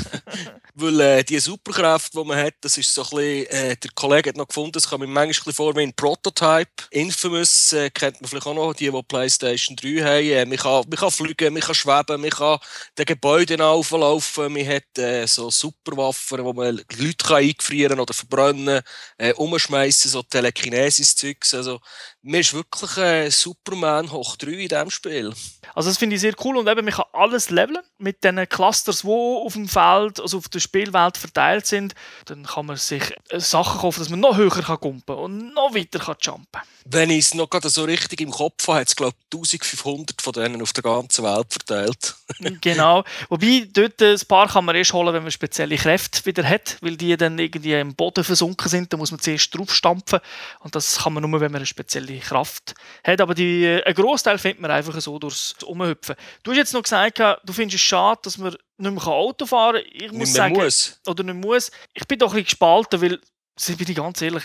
Weil 0.75 1.01
äh, 1.01 1.23
die 1.23 1.39
Superkraft, 1.39 2.15
die 2.15 2.25
man 2.25 2.37
hat, 2.37 2.55
das 2.63 2.77
ist 2.77 2.93
so 2.93 3.03
ein 3.03 3.11
bisschen, 3.11 3.47
äh, 3.47 3.77
der 3.77 3.91
Kollege 3.95 4.31
hat 4.31 4.37
noch 4.37 4.49
gefunden, 4.49 4.73
das 4.73 4.89
kommt 4.89 5.03
mir 5.03 5.07
manchmal 5.07 5.55
vor 5.55 5.77
wie 5.77 5.83
ein 5.83 5.95
Prototype. 5.95 6.71
Infamous 6.91 7.73
äh, 7.75 7.91
kennt 7.91 8.21
man 8.21 8.29
vielleicht 8.29 8.47
auch 8.47 8.55
noch, 8.55 8.75
die, 8.75 8.91
die 8.91 9.03
Playstation 9.05 9.77
3 9.77 9.89
haben. 10.01 10.31
Äh, 10.31 10.47
man, 10.47 10.59
kann, 10.59 10.85
man 10.89 10.99
kann 10.99 11.11
fliegen, 11.13 11.53
man 11.53 11.63
kann 11.63 11.75
schweben, 11.77 12.21
man 12.21 12.31
kann 12.31 12.59
den 12.99 13.05
Gebäuden 13.05 13.61
auflaufen, 13.61 14.53
man 14.53 14.67
hat 14.67 14.99
äh, 14.99 15.27
so 15.27 15.51
Superwaffen, 15.51 16.45
wo 16.45 16.53
man 16.53 16.83
Leute 16.97 17.25
kann 17.25 17.37
eingefrieren 17.37 18.01
oder 18.01 18.15
verbrennen, 18.15 18.81
äh, 19.19 19.33
umschmeißen, 19.35 20.11
so 20.11 20.23
Telekinesis-Zeugs. 20.23 21.55
Also, 21.55 21.81
man 22.25 22.41
ist 22.41 22.55
wirklich 22.55 22.97
äh, 22.97 23.31
Superman 23.31 24.11
hoch 24.11 24.37
3 24.37 24.51
in 24.53 24.69
diesem 24.69 24.91
Spiel. 24.91 25.33
Also 25.75 25.91
das 25.91 25.99
finde 25.99 26.17
ich 26.17 26.23
sehr 26.23 26.35
cool 26.43 26.57
und 26.57 26.67
eben, 26.67 26.85
man 26.85 26.95
kann 26.95 27.05
alles 27.13 27.51
leveln 27.51 27.81
mit 27.99 28.25
den 28.25 28.49
Clusters, 28.49 29.03
die 29.03 29.09
auf 29.09 29.53
dem 29.53 29.69
Feld, 29.69 30.21
also 30.21 30.39
auf 30.39 30.49
der 30.49 30.61
Spielwelt 30.61 31.19
verteilt 31.19 31.67
sind. 31.67 31.95
Dann 32.25 32.45
kann 32.45 32.67
man 32.67 32.79
sich 32.79 33.03
äh, 33.29 33.41
Sachen 33.41 33.81
kaufen, 33.81 34.01
dass 34.01 34.09
man 34.09 34.21
noch 34.21 34.37
höher 34.37 34.51
kann 34.51 34.81
kumpen 34.81 35.17
und 35.17 35.55
noch 35.55 35.75
weiter 35.75 35.99
kann 35.99 36.17
jumpen. 36.21 36.63
Wenn 36.87 37.11
ich 37.11 37.27
es 37.27 37.35
noch 37.35 37.49
gerade 37.49 37.69
so 37.69 37.85
richtig 37.85 38.21
im 38.21 38.31
Kopf 38.31 38.69
habe, 38.69 38.81
hat 38.81 38.89
es 38.89 38.97
glaube 38.97 39.17
ich 39.17 39.35
1500 39.35 40.23
von 40.23 40.33
denen 40.33 40.63
auf 40.63 40.73
der 40.73 40.83
ganzen 40.83 41.25
Welt 41.25 41.47
verteilt. 41.51 42.15
genau. 42.61 43.05
Wobei, 43.29 43.69
dort 43.71 44.01
äh, 44.01 44.13
ein 44.13 44.27
paar 44.27 44.49
kann 44.49 44.65
man 44.65 44.77
erst 44.77 44.93
holen, 44.95 45.13
wenn 45.13 45.23
man 45.23 45.33
spezielle 45.33 45.77
Kräfte 45.77 46.25
wieder 46.25 46.45
hat, 46.49 46.79
weil 46.81 46.97
die 46.97 47.17
dann 47.17 47.39
irgendwie 47.39 47.75
im 47.75 47.95
Boden 47.95 48.25
versunken 48.25 48.69
sind. 48.69 48.93
Da 48.93 48.97
muss 48.97 49.11
man 49.11 49.21
zuerst 49.21 49.55
draufstampfen 49.55 50.21
und 50.61 50.75
das 50.75 50.99
kann 50.99 51.13
man 51.13 51.29
nur, 51.29 51.41
wenn 51.41 51.53
man 51.53 51.61
eine 51.61 51.67
spezielle 51.67 52.14
Kraft 52.21 52.75
hat. 53.05 53.21
Aber 53.21 53.35
die, 53.35 53.65
äh, 53.65 53.83
einen 53.85 53.95
Großteil 53.95 54.39
findet 54.39 54.61
man 54.61 54.71
einfach 54.71 54.99
so 55.01 55.19
durchs 55.19 55.55
Umhüpfen. 55.63 56.17
Du 56.43 56.51
hast 56.51 56.59
jetzt 56.59 56.75
noch 56.75 56.83
gesagt, 56.83 57.19
du 57.19 57.53
findest 57.53 57.77
es 57.77 57.81
schade, 57.81 58.21
dass 58.23 58.39
man 58.39 58.57
nicht 58.77 58.93
mehr 58.93 59.07
Auto 59.07 59.47
fahren 59.47 59.83
kann. 59.83 59.93
Ich 59.93 60.13
muss 60.13 60.13
Nicht 60.13 60.19
mehr 60.19 60.27
sagen, 60.27 60.55
muss. 60.55 61.01
oder 61.07 61.23
nicht 61.23 61.45
muss. 61.45 61.71
Ich 61.93 62.07
bin 62.07 62.19
doch 62.19 62.29
ein 62.29 62.33
bisschen 62.33 62.45
gespalten, 62.45 63.01
weil, 63.01 63.21
sind 63.57 63.79
bin 63.79 63.89
ich 63.89 63.97
ganz 63.97 64.21
ehrlich, 64.23 64.45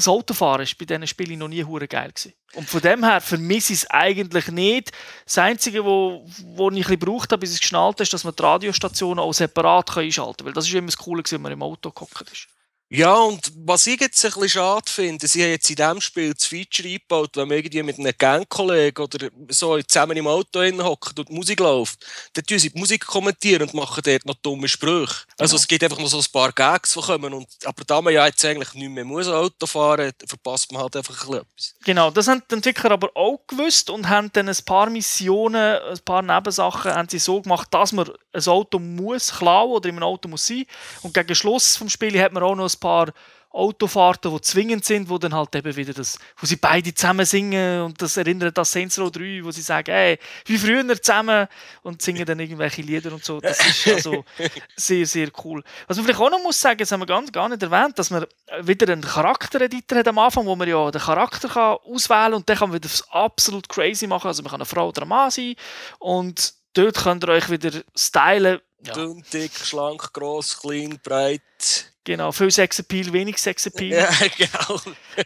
das 0.00 0.08
Autofahren 0.08 0.66
war 0.66 0.74
bei 0.78 0.84
diesen 0.86 1.06
Spielen 1.06 1.38
noch 1.38 1.48
nie 1.48 1.64
hure 1.64 1.86
geil. 1.86 2.10
Gewesen. 2.10 2.32
Und 2.54 2.68
von 2.68 2.80
dem 2.80 3.04
her 3.04 3.20
vermisse 3.20 3.72
ich 3.72 3.80
es 3.80 3.90
eigentlich 3.90 4.48
nicht. 4.48 4.92
Das 5.26 5.38
Einzige, 5.38 5.84
wo, 5.84 6.24
wo 6.54 6.70
ich 6.70 6.76
ein 6.76 6.76
bisschen 6.76 7.00
gebraucht 7.00 7.32
habe, 7.32 7.40
bis 7.40 7.50
ich 7.50 7.56
es 7.56 7.60
geschnallt 7.60 7.96
habe, 7.96 8.02
ist, 8.02 8.12
dass 8.12 8.24
man 8.24 8.34
die 8.34 8.42
Radiostationen 8.42 9.22
auch 9.22 9.32
separat 9.32 9.90
kann 9.90 10.04
einschalten 10.04 10.38
kann. 10.38 10.46
Weil 10.46 10.52
das 10.54 10.66
ist 10.66 10.74
immer 10.74 10.86
das 10.86 10.96
Coole, 10.96 11.22
wenn 11.28 11.42
man 11.42 11.52
im 11.52 11.62
Auto 11.62 11.90
gehockt 11.90 12.30
ist. 12.32 12.46
Ja, 12.92 13.14
und 13.14 13.52
was 13.54 13.86
ich 13.86 14.00
jetzt 14.00 14.24
ein 14.24 14.32
bisschen 14.32 14.48
schade 14.48 14.90
finde, 14.90 15.28
sie 15.28 15.44
haben 15.44 15.50
jetzt 15.50 15.70
in 15.70 15.76
diesem 15.76 16.00
Spiel 16.00 16.34
das 16.34 16.44
Feature 16.44 16.88
eingebaut, 16.88 17.30
wenn 17.36 17.46
man 17.46 17.58
irgendwie 17.58 17.84
mit 17.84 18.00
einem 18.00 18.12
Gangkollegen 18.18 19.04
oder 19.04 19.28
so 19.48 19.80
zusammen 19.82 20.16
im 20.16 20.26
Auto 20.26 20.60
hockt 20.60 21.16
und 21.20 21.28
die 21.28 21.32
Musik 21.32 21.60
läuft, 21.60 22.04
dann 22.32 22.44
tun 22.44 22.58
sie 22.58 22.70
die 22.70 22.78
Musik 22.80 23.06
kommentieren 23.06 23.62
und 23.62 23.74
machen 23.74 24.02
dort 24.04 24.26
noch 24.26 24.34
dumme 24.42 24.66
Sprüche. 24.66 25.24
Also 25.38 25.54
es 25.54 25.68
gibt 25.68 25.84
einfach 25.84 26.00
noch 26.00 26.08
so 26.08 26.18
ein 26.18 26.24
paar 26.32 26.50
Gags, 26.50 26.94
die 26.94 27.00
kommen. 27.00 27.32
Und, 27.32 27.46
aber 27.64 27.84
da 27.84 28.02
man 28.02 28.12
ja 28.12 28.26
jetzt 28.26 28.44
eigentlich 28.44 28.74
nicht 28.74 28.90
mehr 28.90 29.04
muss 29.04 29.28
Auto 29.28 29.66
fahren 29.66 30.06
muss, 30.06 30.28
verpasst 30.28 30.72
man 30.72 30.82
halt 30.82 30.96
einfach 30.96 31.28
ein 31.28 31.34
etwas. 31.34 31.76
Genau, 31.84 32.10
das 32.10 32.26
haben 32.26 32.42
die 32.50 32.56
Entwickler 32.56 32.90
aber 32.90 33.10
auch 33.14 33.38
gewusst 33.46 33.88
und 33.90 34.08
haben 34.08 34.32
dann 34.32 34.48
ein 34.48 34.64
paar 34.64 34.90
Missionen, 34.90 35.78
ein 35.78 35.98
paar 36.04 36.22
Nebensachen 36.22 36.92
haben 36.92 37.08
sie 37.08 37.20
so 37.20 37.40
gemacht, 37.40 37.68
dass 37.70 37.92
man 37.92 38.10
ein 38.32 38.46
Auto 38.46 38.80
muss 38.80 39.32
klauen 39.32 39.70
oder 39.70 39.88
in 39.88 39.94
einem 39.94 40.02
Auto 40.02 40.28
muss 40.28 40.44
sein. 40.44 40.64
Und 41.02 41.14
gegen 41.14 41.36
Schluss 41.36 41.76
vom 41.76 41.88
Spiel 41.88 42.20
hat 42.20 42.32
man 42.32 42.42
auch 42.42 42.56
noch 42.56 42.68
ein 42.68 42.79
paar 42.80 43.12
Autofahrten, 43.52 44.32
die 44.32 44.40
zwingend 44.42 44.84
sind, 44.84 45.08
wo 45.08 45.18
dann 45.18 45.34
halt 45.34 45.54
eben 45.56 45.74
wieder 45.74 45.92
das, 45.92 46.18
wo 46.36 46.46
sie 46.46 46.54
beide 46.54 46.94
zusammen 46.94 47.26
singen 47.26 47.82
und 47.82 48.00
das 48.00 48.16
erinnert 48.16 48.56
an 48.56 48.64
Saints 48.64 48.96
Row 48.96 49.10
3, 49.10 49.40
wo 49.42 49.50
sie 49.50 49.62
sagen, 49.62 49.90
hey, 49.90 50.18
wie 50.46 50.56
früher 50.56 51.02
zusammen 51.02 51.48
und 51.82 52.00
singen 52.00 52.24
dann 52.24 52.38
irgendwelche 52.38 52.82
Lieder 52.82 53.12
und 53.12 53.24
so. 53.24 53.40
Das 53.40 53.58
ist 53.58 53.88
also 53.88 54.24
sehr, 54.76 55.04
sehr 55.04 55.30
cool. 55.44 55.64
Was 55.88 55.96
man 55.96 56.06
vielleicht 56.06 56.20
auch 56.20 56.30
noch 56.30 56.42
muss 56.42 56.60
sagen, 56.60 56.78
das 56.78 56.92
haben 56.92 57.00
wir 57.00 57.06
ganz, 57.06 57.32
gar 57.32 57.48
nicht 57.48 57.62
erwähnt, 57.62 57.98
dass 57.98 58.10
man 58.10 58.24
wieder 58.60 58.92
einen 58.92 59.02
Charaktereditor 59.02 59.98
hat 59.98 60.08
am 60.08 60.18
Anfang, 60.18 60.46
wo 60.46 60.54
man 60.54 60.68
ja 60.68 60.88
den 60.92 61.00
Charakter 61.00 61.48
kann 61.48 61.78
auswählen 61.84 62.20
kann 62.22 62.34
und 62.34 62.48
dann 62.48 62.56
kann 62.56 62.68
man 62.68 62.76
wieder 62.76 62.88
das 62.88 63.10
absolut 63.10 63.68
crazy 63.68 64.06
machen. 64.06 64.28
Also 64.28 64.44
man 64.44 64.50
kann 64.50 64.60
eine 64.60 64.66
Frau 64.66 64.88
oder 64.88 65.02
ein 65.02 65.08
Mann 65.08 65.30
sein 65.32 65.56
und 65.98 66.54
dort 66.74 66.98
könnt 67.02 67.24
ihr 67.24 67.30
euch 67.30 67.50
wieder 67.50 67.82
stylen. 67.96 68.60
Ja. 68.86 68.94
Dünn, 68.94 69.24
dick, 69.32 69.52
schlank, 69.56 70.12
gross, 70.12 70.60
klein, 70.60 71.00
breit. 71.02 71.90
Genau, 72.10 72.32
viel 72.32 72.50
Sexappeal, 72.50 73.12
wenig 73.12 73.38
Sexappeal. 73.38 73.92
Ja, 73.92 74.10
genau. 74.36 74.80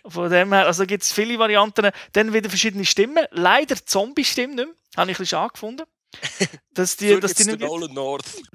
Von 0.07 0.31
dem 0.31 0.53
her, 0.53 0.67
also 0.67 0.85
gibt 0.85 1.03
es 1.03 1.15
viele 1.15 1.39
Varianten. 1.39 1.91
Dann 2.13 2.35
wieder 2.35 2.51
verschiedene 2.51 2.85
Stimmen. 2.85 3.25
Leider 3.31 3.75
Zombie-Stimmen 3.83 4.55
nicht 4.55 4.67
mehr. 4.67 4.75
Habe 4.95 5.11
ich 5.11 5.17
ein 5.17 5.23
bisschen 5.23 5.27
schade 5.29 5.53
gefunden. 5.55 5.85
Dass 6.75 6.99
die, 6.99 7.19
dass 7.19 7.33
die 7.35 7.45
nicht 7.47 7.63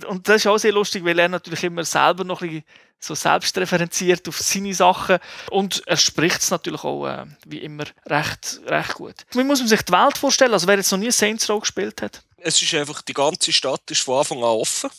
und 0.06 0.30
das 0.30 0.36
ist 0.36 0.48
auch 0.48 0.60
sehr 0.60 0.72
lustig, 0.72 1.04
weil 1.04 1.18
er 1.18 1.28
natürlich 1.28 1.64
immer 1.64 1.84
selber 1.84 2.24
noch 2.24 2.42
ein 2.44 2.50
bisschen 2.50 2.66
so 3.00 3.16
selbstreferenziert 3.16 4.28
auf 4.30 4.40
seine 4.40 4.74
Sachen 4.74 5.18
und 5.50 5.82
er 5.86 5.98
spricht 5.98 6.40
es 6.40 6.52
natürlich 6.52 6.84
auch 6.84 7.06
äh, 7.06 7.26
wie 7.46 7.58
immer 7.58 7.84
recht, 8.06 8.62
recht 8.66 8.94
gut. 8.94 9.16
Wie 9.32 9.44
muss 9.44 9.60
man 9.60 9.68
sich 9.68 9.82
die 9.82 9.92
Welt 9.92 10.18
vorstellen? 10.18 10.54
Also 10.54 10.68
wer 10.68 10.78
jetzt 10.78 10.92
noch 10.92 11.00
nie 11.00 11.12
Saints 11.12 11.50
Row 11.50 11.60
gespielt 11.60 12.02
hat? 12.02 12.24
Es 12.38 12.62
ist 12.62 12.74
einfach, 12.76 13.02
die 13.02 13.14
ganze 13.14 13.52
Stadt 13.52 13.90
ist 13.90 14.04
von 14.04 14.20
Anfang 14.20 14.38
an 14.38 14.44
offen. 14.44 14.90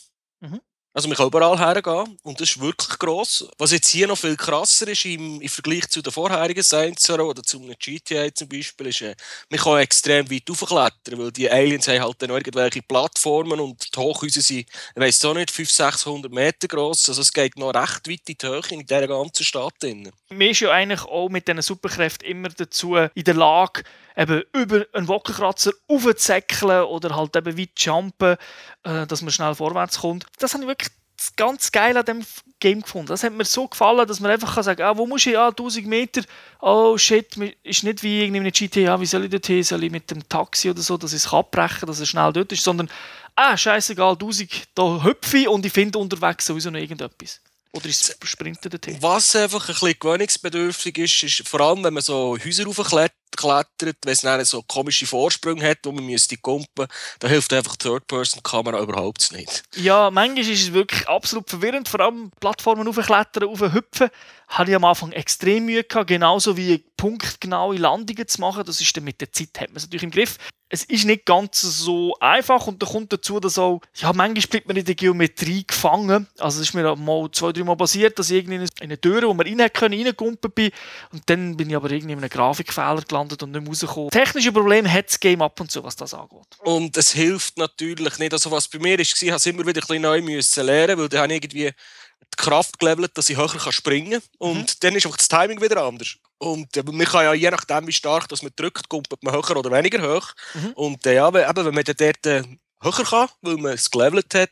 Mhm. 0.41 0.61
Also 0.93 1.07
man 1.07 1.17
kann 1.17 1.27
überall 1.27 1.57
hergehen 1.57 2.17
und 2.23 2.41
das 2.41 2.49
ist 2.49 2.59
wirklich 2.59 2.99
gross. 2.99 3.47
Was 3.57 3.71
jetzt 3.71 3.87
hier 3.87 4.07
noch 4.07 4.17
viel 4.17 4.35
krasser 4.35 4.89
ist 4.89 5.05
im, 5.05 5.39
im 5.39 5.47
Vergleich 5.47 5.87
zu 5.87 6.01
den 6.01 6.11
vorherigen 6.11 6.63
Saints 6.63 7.09
oder 7.09 7.41
zu 7.41 7.61
einem 7.61 7.75
GTA 7.79 8.33
zum 8.33 8.49
Beispiel, 8.49 8.87
ist, 8.87 9.01
äh, 9.01 9.15
man 9.49 9.59
kann 9.59 9.77
extrem 9.77 10.29
weit 10.29 10.49
aufklettern, 10.49 11.17
weil 11.17 11.31
die 11.31 11.49
Aliens 11.49 11.87
haben 11.87 12.01
halt 12.01 12.21
dann 12.21 12.31
irgendwelche 12.31 12.81
Plattformen 12.81 13.61
und 13.61 13.95
die 13.95 13.99
Hochhäuser 13.99 14.41
sind, 14.41 14.59
ich 14.59 14.67
weiss 14.95 15.23
auch 15.23 15.33
nicht, 15.33 15.51
500, 15.51 15.93
600 15.93 16.31
Meter 16.31 16.67
gross. 16.67 17.07
Also 17.07 17.21
es 17.21 17.31
geht 17.31 17.57
noch 17.57 17.73
recht 17.73 18.09
weit 18.09 18.29
in 18.29 18.35
die 18.37 18.47
Höhe 18.47 18.61
in 18.71 18.85
dieser 18.85 19.07
ganzen 19.07 19.45
Stadt. 19.45 19.73
Drin. 19.79 20.11
Man 20.29 20.41
ist 20.41 20.59
ja 20.59 20.71
eigentlich 20.71 21.03
auch 21.03 21.29
mit 21.29 21.47
diesen 21.47 21.61
Superkräften 21.61 22.27
immer 22.27 22.49
dazu 22.49 22.97
in 22.97 23.23
der 23.23 23.33
Lage, 23.33 23.83
eben 24.15 24.43
über 24.53 24.85
einen 24.93 25.07
Wolkenkratzer 25.07 25.71
aufzusäckeln 25.87 26.83
oder 26.83 27.15
halt 27.15 27.35
eben 27.35 27.57
weit 27.57 27.71
zu 27.75 27.89
jumpen, 27.89 28.37
äh, 28.83 29.07
dass 29.07 29.21
man 29.21 29.31
schnell 29.31 29.55
vorwärts 29.55 29.99
kommt. 29.99 30.25
Das 30.39 30.53
habe 30.53 30.63
ich 30.63 30.69
wirklich 30.69 30.91
ganz 31.35 31.71
geil 31.71 31.95
an 31.97 32.05
dem 32.05 32.25
Game 32.59 32.81
gefunden. 32.81 33.07
Das 33.07 33.23
hat 33.23 33.33
mir 33.33 33.45
so 33.45 33.67
gefallen, 33.67 34.07
dass 34.07 34.19
man 34.19 34.31
einfach 34.31 34.55
kann 34.55 34.63
sagen 34.63 34.79
kann, 34.79 34.95
ah, 34.95 34.97
wo 34.97 35.05
muss 35.05 35.25
ich? 35.25 35.37
Ah, 35.37 35.49
1000 35.49 35.85
Meter. 35.85 36.21
Oh 36.61 36.97
shit, 36.97 37.35
ist 37.63 37.83
nicht 37.83 38.03
wie 38.03 38.23
irgendwie 38.23 38.47
in 38.47 38.51
GTA, 38.51 38.99
wie 38.99 39.05
soll 39.05 39.25
ich 39.25 39.31
dort 39.31 39.45
hin? 39.45 39.63
Soll 39.63 39.83
ich 39.83 39.91
mit 39.91 40.09
dem 40.09 40.27
Taxi 40.27 40.69
oder 40.69 40.81
so, 40.81 40.97
dass 40.97 41.13
ich 41.13 41.23
es 41.23 41.31
abbrechen 41.33 41.81
kann, 41.81 41.87
dass 41.87 41.99
es 41.99 42.09
schnell 42.09 42.33
dort 42.33 42.51
ist, 42.51 42.63
sondern 42.63 42.89
ah, 43.35 43.55
scheißegal, 43.55 44.13
1000, 44.13 44.49
da 44.75 45.03
hüpfe 45.03 45.37
ich 45.37 45.47
und 45.47 45.65
ich 45.65 45.73
finde 45.73 45.99
unterwegs 45.99 46.45
sowieso 46.45 46.69
noch 46.69 46.79
irgendetwas. 46.79 47.41
Oder 47.73 47.85
ist 47.85 48.01
es 48.01 48.29
Sprinten 48.29 48.69
der 48.69 48.81
Tee? 48.81 48.97
Was 48.99 49.35
einfach 49.35 49.69
ein 49.69 49.73
bisschen 49.73 49.95
gewöhnungsbedürftig 49.97 50.97
ist, 50.97 51.23
ist 51.23 51.47
vor 51.47 51.61
allem, 51.61 51.83
wenn 51.83 51.93
man 51.93 52.03
so 52.03 52.37
Häuser 52.43 52.65
raufklettert, 52.65 53.15
wenn 53.41 53.93
es 54.05 54.21
dann 54.21 54.45
so 54.45 54.61
komische 54.63 55.05
Vorsprünge 55.05 55.67
hat, 55.67 55.79
wo 55.83 55.91
man 55.91 56.05
müsste 56.05 56.37
kumpen, 56.37 56.87
da 57.19 57.27
hilft 57.27 57.53
einfach 57.53 57.75
die 57.75 57.87
Third-Person-Kamera 57.87 58.79
überhaupt 58.81 59.31
nicht. 59.31 59.63
Ja, 59.75 60.11
manchmal 60.11 60.47
ist 60.47 60.61
es 60.61 60.73
wirklich 60.73 61.07
absolut 61.07 61.49
verwirrend, 61.49 61.87
vor 61.87 61.99
allem 61.99 62.31
Plattformen 62.39 62.87
aufklettern, 62.87 63.49
aufhüpfen. 63.49 64.09
Hatte 64.47 64.71
ich 64.71 64.75
am 64.75 64.83
Anfang 64.83 65.13
extrem 65.13 65.65
Mühe 65.65 65.83
gehabt, 65.83 66.07
genauso 66.07 66.57
wie 66.57 66.83
punktgenaue 66.97 67.77
Landungen 67.77 68.27
zu 68.27 68.41
machen. 68.41 68.63
Das 68.65 68.81
ist 68.81 68.95
dann 68.95 69.05
mit 69.05 69.21
der 69.21 69.31
Zeit, 69.31 69.49
hat 69.59 69.69
man 69.69 69.77
es 69.77 69.83
natürlich 69.83 70.03
im 70.03 70.11
Griff. 70.11 70.37
Es 70.73 70.83
ist 70.83 71.05
nicht 71.05 71.25
ganz 71.25 71.61
so 71.61 72.15
einfach 72.19 72.67
und 72.67 72.81
da 72.81 72.85
kommt 72.85 73.11
dazu, 73.11 73.39
dass 73.39 73.57
auch, 73.57 73.81
ja, 73.95 74.13
manchmal 74.13 74.47
bleibt 74.49 74.67
man 74.67 74.77
in 74.77 74.85
der 74.85 74.95
Geometrie 74.95 75.65
gefangen. 75.65 76.27
Also 76.37 76.61
es 76.61 76.69
ist 76.69 76.73
mir 76.73 76.95
mal 76.95 77.29
zwei, 77.31 77.51
drei 77.51 77.63
Mal 77.63 77.75
passiert, 77.75 78.19
dass 78.19 78.29
ich 78.29 78.37
irgendwie 78.37 78.55
in 78.55 78.69
eine 78.79 79.01
Tür, 79.01 79.23
wo 79.23 79.33
man 79.33 79.47
rein 79.47 79.73
können, 79.73 79.95
reingekumpelt 79.95 80.55
bin 80.55 80.71
und 81.11 81.23
dann 81.29 81.57
bin 81.57 81.69
ich 81.69 81.75
aber 81.75 81.91
irgendwie 81.91 82.13
in 82.13 82.19
einem 82.19 82.29
Grafikfehler 82.29 83.01
gelandet 83.01 83.20
und 83.21 83.51
nicht 83.51 83.61
mehr 83.61 83.67
rausgekommen. 83.67 84.09
Technische 84.09 84.51
Probleme 84.51 84.91
hat 84.91 85.07
das 85.07 85.19
Game 85.19 85.41
ab 85.41 85.59
und 85.59 85.71
zu, 85.71 85.83
was 85.83 85.95
das 85.95 86.13
angeht. 86.13 86.47
Und 86.59 86.95
es 86.97 87.11
hilft 87.11 87.57
natürlich 87.57 88.17
nicht. 88.19 88.33
Also 88.33 88.51
was 88.51 88.67
bei 88.67 88.79
mir 88.79 88.93
war, 88.93 88.99
ich 88.99 89.11
musste 89.11 89.29
es 89.29 89.45
immer 89.45 89.65
wieder 89.65 89.81
ein 89.81 89.87
bisschen 89.87 90.01
neu 90.01 90.21
müssen 90.21 90.65
lernen, 90.65 90.97
weil 90.97 91.09
dann 91.09 91.21
habe 91.21 91.33
ich 91.33 91.43
irgendwie 91.43 91.71
die 91.71 92.37
Kraft 92.37 92.79
gelevelt, 92.79 93.11
dass 93.15 93.29
ich 93.29 93.37
höher 93.37 93.47
kann 93.47 93.71
springen 93.71 94.21
kann. 94.21 94.49
Und 94.49 94.61
mhm. 94.61 94.75
dann 94.79 94.95
ist 94.95 95.05
einfach 95.05 95.17
das 95.17 95.27
Timing 95.27 95.61
wieder 95.61 95.83
anders. 95.83 96.15
Und 96.37 96.75
äh, 96.75 96.83
man 96.83 97.05
kann 97.05 97.23
ja 97.23 97.33
je 97.33 97.51
nachdem, 97.51 97.87
wie 97.87 97.93
stark 97.93 98.27
dass 98.29 98.41
man 98.41 98.51
drückt, 98.55 98.89
kommt 98.89 99.07
man 99.21 99.33
höher 99.33 99.57
oder 99.57 99.71
weniger 99.71 100.01
hoch. 100.01 100.31
Mhm. 100.53 100.71
Und 100.73 101.05
äh, 101.05 101.15
ja, 101.15 101.27
eben, 101.27 101.65
wenn 101.65 101.75
man 101.75 101.83
dann 101.83 101.95
dort 101.97 102.25
äh, 102.25 102.43
höher 102.81 103.05
kann, 103.05 103.29
weil 103.41 103.57
man 103.57 103.73
es 103.73 103.89
gelevelt 103.89 104.33
hat, 104.33 104.51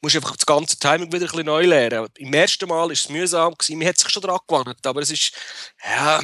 muss 0.00 0.14
einfach 0.14 0.36
das 0.36 0.46
ganze 0.46 0.78
Timing 0.78 1.12
wieder 1.12 1.24
ein 1.24 1.30
bisschen 1.30 1.46
neu 1.46 1.64
lernen. 1.64 2.08
Im 2.18 2.32
ersten 2.34 2.68
Mal 2.68 2.84
war 2.84 2.90
es 2.90 3.08
mühsam, 3.08 3.54
gewesen, 3.54 3.78
man 3.78 3.88
hat 3.88 3.98
sich 3.98 4.10
schon 4.10 4.22
daran 4.22 4.40
gewandt, 4.46 4.86
aber 4.86 5.00
es 5.00 5.10
ist, 5.10 5.32
ja, 5.82 6.20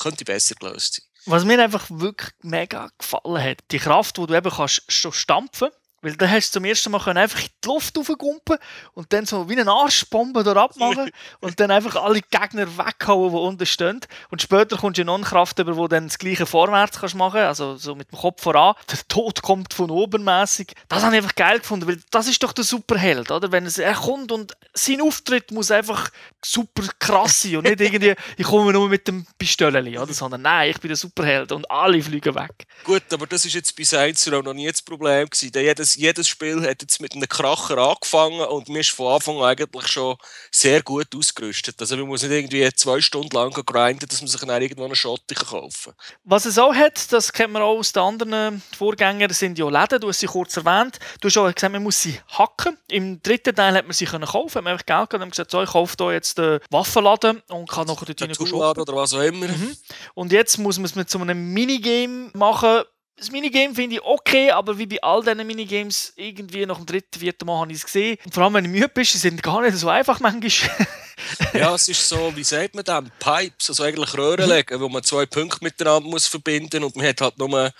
könnte 0.00 0.24
besser 0.24 0.54
gelöst 0.56 0.94
sein. 0.94 1.04
Was 1.26 1.44
mir 1.44 1.62
einfach 1.62 1.86
wirklich 1.90 2.30
mega 2.42 2.90
gefallen 2.98 3.42
hat, 3.42 3.58
die 3.70 3.78
Kraft, 3.78 4.16
die 4.16 4.26
du 4.26 4.34
eben 4.34 4.50
kannst 4.50 4.82
stampfen 4.90 5.68
weil 6.02 6.16
dann 6.16 6.30
hast 6.30 6.50
du 6.50 6.58
zum 6.58 6.64
ersten 6.64 6.90
Mal 6.90 7.00
einfach 7.18 7.40
in 7.40 7.48
die 7.62 7.68
Luft 7.68 7.96
raufgumpen 7.96 8.56
und 8.94 9.12
dann 9.12 9.26
so 9.26 9.48
wie 9.48 9.58
eine 9.58 9.70
Arschbombe 9.70 10.42
da 10.42 10.52
abmachen 10.52 11.10
und 11.40 11.60
dann 11.60 11.70
einfach 11.70 11.96
alle 11.96 12.20
Gegner 12.22 12.66
weghauen, 12.78 13.30
die 13.30 13.36
unten 13.36 13.66
stehen. 13.66 14.00
Und 14.30 14.42
später 14.42 14.76
kommst 14.76 14.98
du 14.98 15.02
in 15.02 15.08
eine 15.08 15.24
Kraft 15.24 15.58
über, 15.58 15.76
wo 15.76 15.88
dann 15.88 16.08
das 16.08 16.18
gleiche 16.18 16.46
vorwärts 16.46 17.00
kannst 17.00 17.14
machen 17.14 17.40
also 17.40 17.76
so 17.76 17.94
mit 17.94 18.10
dem 18.10 18.18
Kopf 18.18 18.42
voran. 18.42 18.74
Der 18.90 18.98
Tod 19.08 19.42
kommt 19.42 19.74
von 19.74 19.90
oben 19.90 20.24
mässig. 20.24 20.72
Das 20.88 21.02
habe 21.02 21.16
ich 21.16 21.22
einfach 21.22 21.34
geil 21.34 21.58
gefunden, 21.58 21.86
weil 21.86 21.98
das 22.10 22.28
ist 22.28 22.42
doch 22.42 22.52
der 22.52 22.64
Superheld, 22.64 23.30
oder? 23.30 23.52
Wenn 23.52 23.66
er 23.66 23.94
kommt 23.94 24.32
und 24.32 24.56
sein 24.72 25.00
Auftritt 25.00 25.50
muss 25.50 25.70
einfach 25.70 26.10
super 26.44 26.84
krass 26.98 27.42
sein 27.42 27.56
und 27.56 27.64
nicht 27.64 27.80
irgendwie, 27.80 28.14
ich 28.36 28.46
komme 28.46 28.72
nur 28.72 28.88
mit 28.88 29.06
dem 29.08 29.26
Pistoleli, 29.38 29.98
oder? 29.98 30.12
Sondern 30.12 30.42
nein, 30.42 30.70
ich 30.70 30.80
bin 30.80 30.88
der 30.88 30.96
Superheld 30.96 31.52
und 31.52 31.70
alle 31.70 32.02
fliegen 32.02 32.34
weg. 32.34 32.66
Gut, 32.84 33.02
aber 33.12 33.26
das 33.26 33.44
ist 33.44 33.54
jetzt 33.54 33.76
bei 33.76 33.84
Saints 33.84 34.26
auch 34.32 34.42
noch 34.42 34.54
nie 34.54 34.66
das 34.66 34.82
Problem 34.82 35.28
gewesen. 35.28 35.50
Jedes, 35.94 36.20
jedes 36.20 36.28
Spiel 36.28 36.62
hat 36.62 36.82
jetzt 36.82 37.00
mit 37.00 37.14
einem 37.14 37.28
Kracher 37.28 37.78
angefangen 37.78 38.40
und 38.40 38.68
mir 38.68 38.80
ist 38.80 38.90
von 38.90 39.14
Anfang 39.14 39.38
an 39.38 39.44
eigentlich 39.44 39.88
schon 39.88 40.16
sehr 40.50 40.82
gut 40.82 41.08
ausgerüstet. 41.16 41.80
Also 41.80 41.96
man 41.96 42.06
muss 42.06 42.22
nicht 42.22 42.32
irgendwie 42.32 42.68
zwei 42.74 43.00
Stunden 43.00 43.34
lang 43.34 43.50
grinden, 43.52 44.06
dass 44.08 44.20
man 44.20 44.28
sich 44.28 44.40
dann 44.40 44.62
irgendwo 44.62 44.84
einen 44.84 44.94
Schotti 44.94 45.34
kaufen 45.34 45.92
kann. 45.92 46.16
Was 46.24 46.44
es 46.44 46.58
auch 46.58 46.74
hat, 46.74 47.12
das 47.12 47.32
kennt 47.32 47.52
man 47.52 47.62
auch 47.62 47.78
aus 47.78 47.92
den 47.92 48.02
anderen 48.02 48.62
Vorgängern, 48.76 49.32
sind 49.32 49.58
ja 49.58 49.68
Läden, 49.68 50.00
du 50.00 50.08
hast 50.08 50.20
sie 50.20 50.26
kurz 50.26 50.56
erwähnt. 50.56 50.98
Du 51.20 51.28
hast 51.28 51.36
auch 51.38 51.52
gesagt, 51.52 51.72
man 51.72 51.82
muss 51.82 52.02
sie 52.02 52.18
hacken. 52.28 52.76
Im 52.88 53.22
dritten 53.22 53.54
Teil 53.54 53.74
hat 53.74 53.84
man 53.84 53.92
sie 53.92 54.04
können 54.04 54.26
kaufen, 54.26 54.56
hat 54.56 54.64
man 54.64 54.72
einfach 54.72 54.86
Geld 54.86 55.10
gegeben 55.10 55.24
und 55.24 55.30
gesagt, 55.30 55.50
so, 55.50 55.62
ich 55.62 55.70
kaufe 55.70 55.94
hier 55.98 56.12
jetzt 56.12 56.38
den 56.38 56.60
Waffenladen 56.70 57.42
und 57.48 57.68
kann 57.68 57.86
nachher 57.86 58.06
dort 58.06 58.22
rein 58.22 58.34
shoppen. 58.34 58.82
oder 58.82 58.94
was 58.94 59.14
auch 59.14 59.20
immer. 59.20 59.48
Mhm. 59.48 59.76
Und 60.14 60.32
jetzt 60.32 60.58
muss 60.58 60.78
man 60.78 60.86
es 60.86 60.94
mit 60.94 61.10
so 61.10 61.18
einem 61.18 61.52
Minigame 61.52 62.30
machen, 62.34 62.82
das 63.20 63.30
Minigame 63.30 63.74
finde 63.74 63.96
ich 63.96 64.02
okay, 64.02 64.50
aber 64.50 64.78
wie 64.78 64.86
bei 64.86 65.02
all 65.02 65.22
diesen 65.22 65.46
Minigames, 65.46 66.14
irgendwie 66.16 66.64
nach 66.64 66.78
dem 66.78 66.86
dritten, 66.86 67.20
vierten 67.20 67.44
Mal 67.44 67.60
habe 67.60 67.70
ich 67.70 67.78
es 67.78 67.84
gesehen. 67.84 68.16
Und 68.24 68.32
vor 68.32 68.44
allem, 68.44 68.54
wenn 68.54 68.64
du 68.64 68.70
müde 68.70 68.88
bist, 68.88 69.12
sind 69.12 69.36
sie 69.36 69.42
gar 69.42 69.60
nicht 69.60 69.76
so 69.76 69.90
einfach 69.90 70.20
manchmal. 70.20 70.86
ja, 71.52 71.74
es 71.74 71.86
ist 71.88 72.08
so, 72.08 72.32
wie 72.34 72.44
sagt 72.44 72.74
man 72.74 72.82
das? 72.82 73.04
Pipes, 73.18 73.68
also 73.68 73.82
eigentlich 73.82 74.16
Röhren 74.16 74.46
mhm. 74.46 74.52
legen, 74.52 74.80
wo 74.80 74.88
man 74.88 75.02
zwei 75.02 75.26
Punkte 75.26 75.62
miteinander 75.62 76.08
muss 76.08 76.26
verbinden 76.26 76.82
und 76.82 76.96
man 76.96 77.06
hat 77.06 77.20
halt 77.20 77.38
nur 77.38 77.72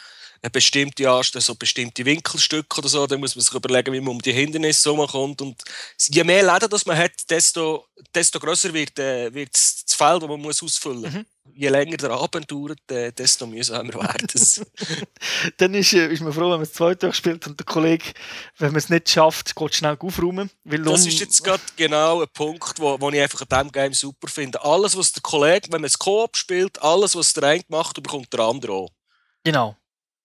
eine 0.42 0.50
bestimmte 0.50 1.11
Anstelle, 1.11 1.42
so 1.42 1.54
bestimmte 1.54 2.04
Winkelstücke 2.04 2.78
oder 2.78 2.88
so, 2.88 3.06
dann 3.06 3.20
muss 3.20 3.35
man 3.35 3.42
sich 3.42 3.54
überlegen, 3.54 3.92
wie 3.94 4.00
man 4.00 4.14
um 4.16 4.23
die 4.23 4.32
Hindernisse 4.32 4.94
kommt. 4.94 5.40
Und 5.40 5.62
je 6.09 6.25
mehr 6.25 6.42
Läden 6.42 6.68
das 6.68 6.85
man 6.85 6.99
hat, 6.99 7.12
desto, 7.30 7.87
desto 8.14 8.38
grösser 8.38 8.73
wird, 8.75 8.99
äh, 8.99 9.32
wird 9.32 9.54
das 9.54 9.89
Feld, 10.04 10.23
das 10.23 10.28
man 10.28 10.40
muss 10.40 10.62
ausfüllen 10.62 11.02
muss. 11.02 11.12
Mhm 11.12 11.26
je 11.54 11.69
länger 11.69 11.97
der 11.97 12.11
Abend 12.11 12.50
dauert, 12.50 12.78
desto 12.88 13.47
mühsamer 13.47 13.95
wird 13.95 14.35
es. 14.35 14.61
Dann 15.57 15.75
ist, 15.75 15.92
äh, 15.92 16.12
ist 16.12 16.23
man 16.23 16.33
froh, 16.33 16.45
wenn 16.45 16.50
man 16.50 16.62
es 16.62 16.73
zwei 16.73 16.95
Tage 16.95 17.12
spielt 17.12 17.47
und 17.47 17.59
der 17.59 17.66
Kollege, 17.66 18.04
wenn 18.59 18.71
man 18.71 18.78
es 18.78 18.88
nicht 18.88 19.09
schafft, 19.09 19.54
geht 19.54 19.75
schnell 19.75 19.97
aufräumen. 19.99 20.50
Weil 20.64 20.83
das 20.83 21.07
ist 21.07 21.21
jetzt 21.21 21.42
gerade 21.42 21.62
genau 21.76 22.23
ein 22.23 22.28
Punkt, 22.33 22.78
wo, 22.78 23.00
wo 23.00 23.11
ich 23.11 23.21
einfach 23.21 23.42
an 23.42 23.49
diesem 23.49 23.73
Game 23.73 23.92
super 23.92 24.28
finde. 24.28 24.62
Alles, 24.62 24.97
was 24.97 25.12
der 25.12 25.23
Kollege, 25.23 25.69
wenn 25.71 25.80
man 25.80 25.88
es 25.88 25.99
Koop 25.99 26.37
spielt, 26.37 26.80
alles, 26.83 27.14
was 27.14 27.33
der 27.33 27.45
eine 27.45 27.64
macht, 27.69 28.02
bekommt 28.02 28.33
der 28.33 28.40
andere 28.40 28.73
auch. 28.73 28.90
Genau. 29.45 29.76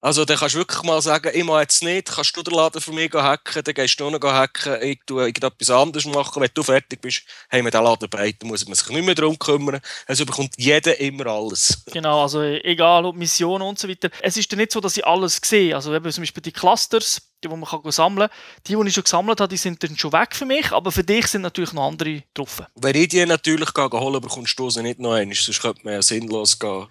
Also 0.06 0.24
dann 0.24 0.38
kannst 0.38 0.54
du 0.54 0.60
wirklich 0.60 0.84
mal 0.84 1.02
sagen, 1.02 1.32
ich 1.34 1.44
mache 1.44 1.62
jetzt 1.62 1.82
nicht, 1.82 2.12
kannst 2.14 2.38
du 2.38 2.44
den 2.44 2.54
Laden 2.54 2.80
für 2.80 2.92
mich 2.92 3.12
hacken, 3.12 3.64
dann 3.64 3.74
gehst 3.74 4.00
du 4.00 4.08
noch 4.08 4.22
hacken, 4.22 4.80
ich 4.84 5.00
tue 5.04 5.24
irgendetwas 5.24 5.72
anderes 5.72 6.06
machen, 6.06 6.44
wenn 6.44 6.50
du 6.54 6.62
fertig 6.62 7.02
bist, 7.02 7.24
haben 7.52 7.66
wir 7.66 7.72
den 7.72 7.84
Laden 7.84 8.08
bereit, 8.08 8.36
dann 8.38 8.50
muss 8.50 8.68
man 8.68 8.76
sich 8.76 8.88
nicht 8.90 9.04
mehr 9.04 9.16
darum 9.16 9.40
kümmern. 9.40 9.82
Also 10.06 10.24
bekommt 10.24 10.54
jeder 10.58 11.00
immer 11.00 11.26
alles. 11.26 11.84
Genau, 11.92 12.22
also 12.22 12.44
egal 12.44 13.04
ob 13.04 13.16
Mission 13.16 13.64
und 13.64 13.80
so 13.80 13.90
weiter. 13.90 14.12
Es 14.22 14.38
ist 14.38 14.52
ja 14.52 14.56
nicht 14.56 14.74
so, 14.74 14.80
dass 14.80 14.96
ich 14.96 15.08
alles 15.08 15.42
sehe. 15.44 15.74
Also 15.74 15.92
eben 15.96 16.12
zum 16.12 16.22
Beispiel 16.22 16.44
die 16.44 16.52
Clusters, 16.52 17.20
die, 17.46 17.54
die 17.54 17.60
man 17.60 17.70
kann 17.70 17.92
sammeln 17.92 18.30
kann. 18.30 18.38
Die, 18.68 18.76
die 18.76 18.88
ich 18.88 18.94
schon 18.94 19.04
gesammelt 19.04 19.40
habe, 19.40 19.50
die 19.50 19.58
sind 19.58 19.82
dann 19.84 19.98
schon 19.98 20.12
weg 20.14 20.36
für 20.36 20.46
mich, 20.46 20.72
aber 20.72 20.92
für 20.92 21.04
dich 21.04 21.28
sind 21.28 21.42
natürlich 21.42 21.74
noch 21.74 21.88
andere 21.88 22.24
drauf. 22.34 22.64
Wenn 22.76 22.96
ich 22.96 23.10
die 23.10 23.26
natürlich 23.26 23.70
holen 23.76 24.22
bekommst 24.22 24.58
du 24.58 24.70
sie 24.70 24.82
nicht 24.82 25.00
noch 25.00 25.14
einen, 25.14 25.34
sonst 25.34 25.62
könnte 25.62 25.82
man 25.84 25.94
ja 25.94 26.02
sinnlos 26.02 26.60
gehen. 26.60 26.88